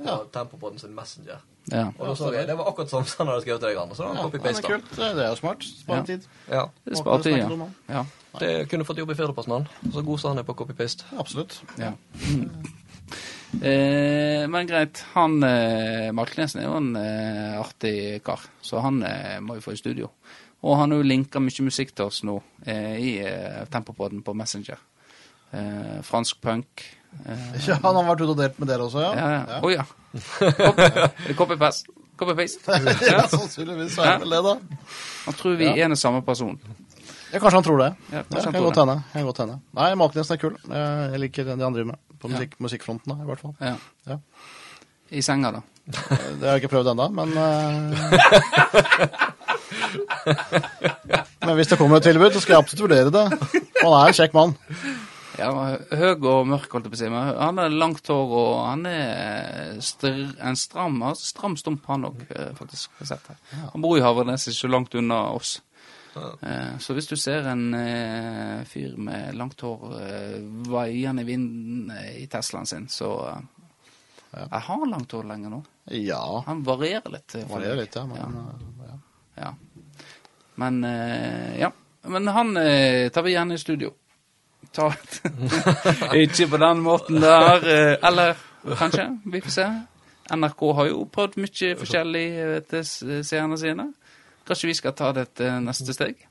[0.00, 1.42] På den sin Messenger.
[1.68, 1.92] Ja.
[1.98, 3.94] Og så det var akkurat som han hadde skrevet deg, Anne.
[3.94, 4.90] Så Ja, den er kult.
[4.96, 5.62] Det, det er jo smart.
[5.64, 6.04] Spare Ja.
[6.08, 6.26] tid.
[6.48, 6.64] Ja.
[6.84, 7.68] Det tid, ja.
[7.88, 8.04] ja.
[8.40, 9.92] Det kunne fått jobb i Firdaposten, han.
[9.92, 11.04] Så god som han er på copy-paste.
[11.18, 11.60] Absolutt.
[11.78, 11.92] ja.
[13.50, 19.40] Eh, men greit, han eh, Malknesen er jo en eh, artig kar, så han eh,
[19.42, 20.06] må vi få i studio.
[20.62, 24.36] Og han har jo linka mye musikk til oss nå eh, i eh, Tempopoden på
[24.38, 24.78] Messenger.
[25.50, 26.84] Eh, fransk punk.
[27.24, 29.12] Eh, Ja, han har vært ute og delt med dere også, ja?
[29.18, 29.58] ja, ja.
[29.66, 29.86] Å ja.
[31.36, 31.86] Copy-paste.
[33.10, 34.54] ja, sannsynligvis er det det, da.
[35.24, 35.74] Han tror vi Ja.
[35.84, 36.58] er den samme person.
[37.32, 37.90] Ja, kanskje han tror det.
[38.12, 38.96] Ja, Ja, kan godt hende.
[39.12, 39.60] Kan godt hende.
[39.78, 40.56] Nei, Malknesen er kul.
[40.68, 41.98] Jeg jeg liker det han driver med.
[42.20, 43.54] På musikk, musikkfronten, da, i hvert fall.
[43.60, 43.74] Ja.
[44.06, 44.18] Ja.
[45.10, 45.60] I senga, da.
[45.86, 47.40] Det har jeg ikke prøvd ennå, men uh...
[51.40, 53.24] Men hvis det kommer et tilbud, så skal jeg absolutt vurdere det.
[53.80, 54.52] Han er en kjekk mann.
[55.38, 55.50] Ja,
[55.94, 57.08] høy og mørk, holdt jeg på å si.
[57.12, 62.08] Men han har langt hår, og han er str en stram altså stram stump, han
[62.10, 62.24] òg,
[62.58, 62.90] faktisk.
[63.06, 63.38] sett her.
[63.72, 65.60] Han bor i Havrenes, ikke så langt unna oss.
[66.16, 71.92] Eh, Så hvis du ser en eh, fyr med langt hår eh, vaiende i vinden
[71.94, 73.46] eh, i Teslaen sin, så eh,
[74.50, 75.62] Jeg har langt hår lenger nå.
[75.94, 76.42] Ja.
[76.48, 77.34] Han varierer litt.
[77.38, 78.04] eh, Varierer litt, ja.
[78.10, 78.98] Men, eh, ja.
[79.44, 79.54] Ja.
[80.56, 81.70] Men eh, ja.
[82.10, 83.94] Men han eh, tar vi igjen i studio.
[84.72, 84.88] Ta
[86.24, 87.64] Ikke på den måten der.
[87.66, 88.36] eh, eller
[88.78, 89.08] kanskje.
[89.24, 89.66] Vi får se.
[90.30, 92.84] NRK har jo prøvd mye forskjellig eh, til
[93.26, 93.88] seerne sine.
[94.46, 96.26] Kanskje vi skal ta det til neste steg?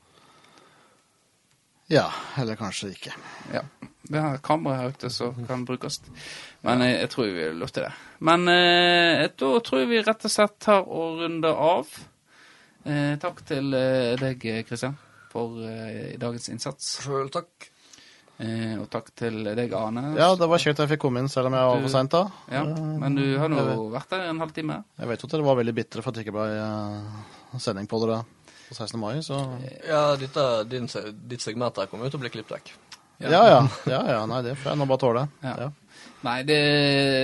[1.89, 2.07] ja.
[2.37, 3.13] Eller kanskje ikke.
[3.53, 3.61] Ja.
[4.09, 5.99] Vi har kamera her ute som kan brukes.
[6.65, 7.91] Men jeg, jeg tror vi vil lov til det.
[8.19, 11.91] Men eh, da tror jeg vi rett og slett tar og runder av.
[12.85, 14.95] Eh, takk til eh, deg, Kristian,
[15.33, 16.95] for eh, dagens innsats.
[17.03, 17.69] Sjøl takk.
[18.39, 20.13] Eh, og takk til deg, Arne.
[20.15, 22.21] Ja, det var kjekt jeg fikk komme inn, selv om jeg var for seint da.
[22.53, 24.77] Ja, Men du har nå vært der en halvtime.
[25.01, 27.89] Jeg vet jo at dere var veldig bitre for at det ikke ble eh, sending
[27.91, 28.21] på dere
[28.69, 28.95] på 16.
[29.01, 29.41] mai, så
[29.87, 30.37] Ja, ditt,
[30.71, 30.87] din,
[31.27, 32.71] ditt segment her kommer jo til å bli klippet vekk.
[33.19, 33.59] Ja ja.
[33.91, 35.27] ja, ja nei, det får jeg nå bare tåle.
[35.43, 35.55] Ja.
[35.65, 35.69] Ja.
[36.21, 36.55] Nei, det,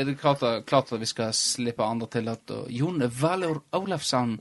[0.08, 2.30] det er klart, klart at vi skal slippe andre til.
[2.32, 4.38] at Jon Valur Olafsson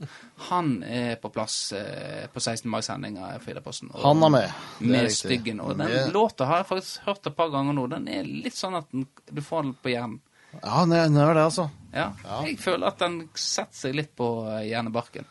[0.47, 2.69] han er på plass eh, på 16.
[2.71, 3.91] mai-sendinga i Fridaposten.
[3.99, 4.53] Han er med.
[4.79, 5.17] Det er Med riktig.
[5.17, 5.59] styggen.
[5.59, 7.87] Og den Med- låta har jeg faktisk hørt et par ganger nå.
[7.91, 10.21] Den er litt sånn at den, du får den på hjernen.
[10.63, 11.69] Ja, den er- er det, altså.
[11.93, 12.13] Ja.
[12.23, 12.41] Ja.
[12.47, 15.25] Jeg føler at den setter seg litt på eh, hjernebarken.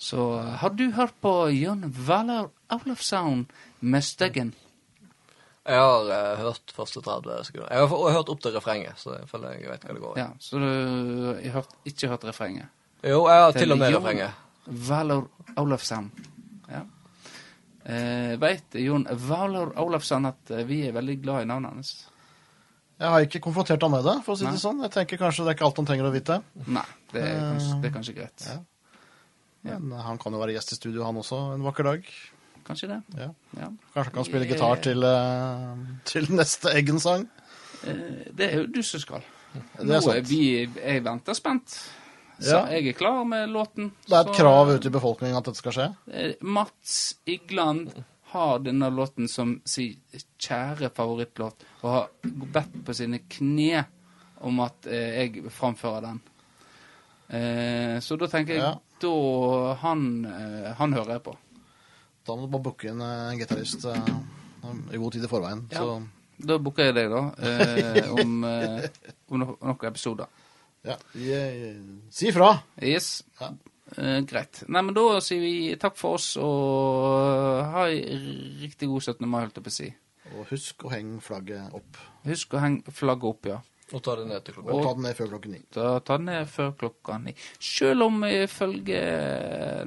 [0.00, 3.46] Så har du hørt på Jon Valur Olafsson
[3.80, 4.54] med styggen?
[5.70, 7.68] Jeg har uh, hørt første 30 sekunder.
[7.70, 10.16] Jeg har også hørt opp til refrenget, så jeg føler jeg vet hva det går
[10.16, 10.22] i.
[10.22, 12.72] Ja, så du har hørt, ikke hørt refrenget?
[13.06, 14.46] Jo, jeg har Til til og med Jon refrenget.
[14.90, 15.28] Valor
[15.60, 16.10] Olafsson.
[16.70, 16.82] Ja.
[17.90, 21.92] Eh, Veit Jon Valor Olafsson at eh, vi er veldig glad i navnet hans?
[23.00, 24.52] Jeg har ikke konfrontert han med det, for å si Nei.
[24.52, 24.82] det sånn.
[24.84, 26.36] Jeg tenker kanskje det er ikke alt han trenger å vite.
[26.66, 28.48] Nei, det er kanskje, det er kanskje greit.
[28.50, 28.58] Ja.
[29.70, 32.10] Men han kan jo være gjest i studio, han også, en vakker dag.
[32.70, 33.00] Kanskje det.
[33.18, 33.28] Ja.
[33.58, 33.68] Ja.
[33.94, 37.26] Kanskje kan spille gitar til, eh, til neste Eggen-sang.
[37.82, 39.22] Eh, Det er jo du som skal.
[39.80, 40.28] Det er sant.
[40.30, 41.80] vi Jeg venter spent.
[42.40, 42.66] Så Ja.
[42.70, 43.90] jeg er klar med låten.
[44.06, 45.96] Det er et Så, krav ute i befolkningen at dette skal skje.
[46.12, 47.90] eh, Mats Igland
[48.32, 49.96] har denne låten som sin
[50.38, 53.84] kjære favorittlåt, og har bedt på sine kne
[54.40, 56.20] om at jeg framfører den.
[58.00, 58.74] Så da tenker jeg Ja.
[59.00, 60.24] da han,
[60.78, 61.36] han hører jeg på.
[62.26, 64.12] Da må du bare booke en uh, gitarist eh,
[64.92, 65.64] i god tid i forveien.
[65.72, 65.84] Ja.
[65.84, 70.30] Så Da booker jeg deg, da, eh, om, om no noen episoder.
[70.88, 70.96] ja,
[72.08, 72.54] si fra!
[72.80, 73.18] Yes.
[73.40, 73.50] Ja.
[73.98, 74.62] Eh, greit.
[74.70, 78.00] Nei, men da sier vi takk for oss, og ha ei
[78.62, 79.26] riktig god 17.
[79.26, 79.88] mai, holdt jeg på å si.
[80.30, 81.98] Og husk å henge flagget opp.
[82.28, 83.58] Husk å henge flagget opp, ja.
[83.90, 84.74] Og ta det ned til klokka.
[84.74, 85.60] Og ta den ned før klokken ni.
[85.74, 87.34] Da ta den ned før klokka ni.
[87.70, 89.00] Selv om ifølge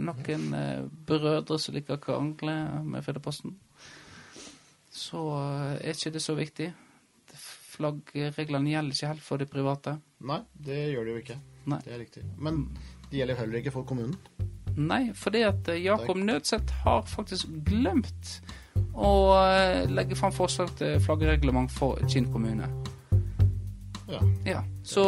[0.03, 3.55] noen eh, brødre som liker å krangle med Fedreposten,
[4.93, 6.71] så eh, er ikke det så viktig.
[7.73, 9.95] Flaggreglene gjelder ikke helt for de private.
[10.29, 11.37] Nei, det gjør det jo ikke.
[11.71, 11.79] Nei.
[11.85, 12.25] Det er riktig.
[12.37, 12.65] Men
[13.07, 14.17] det gjelder heller ikke for kommunen.
[14.73, 18.35] Nei, fordi at eh, Jakob Nødseth har faktisk glemt
[18.93, 19.09] å
[19.89, 22.67] legge fram forslag til flaggreglement for Kinn kommune.
[24.13, 24.21] Ja.
[24.45, 25.03] Ja, så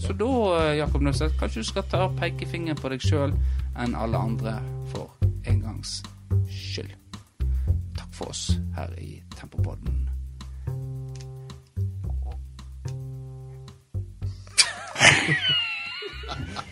[0.00, 0.26] Så da,
[0.74, 3.34] Jakob Nødseth, kanskje du skal ta pekefingeren på deg sjøl
[3.76, 4.54] enn alle andre
[4.92, 5.10] for
[5.44, 6.02] en gangs
[6.48, 6.94] skyld.
[7.98, 10.08] Takk for oss her i Tempopodden.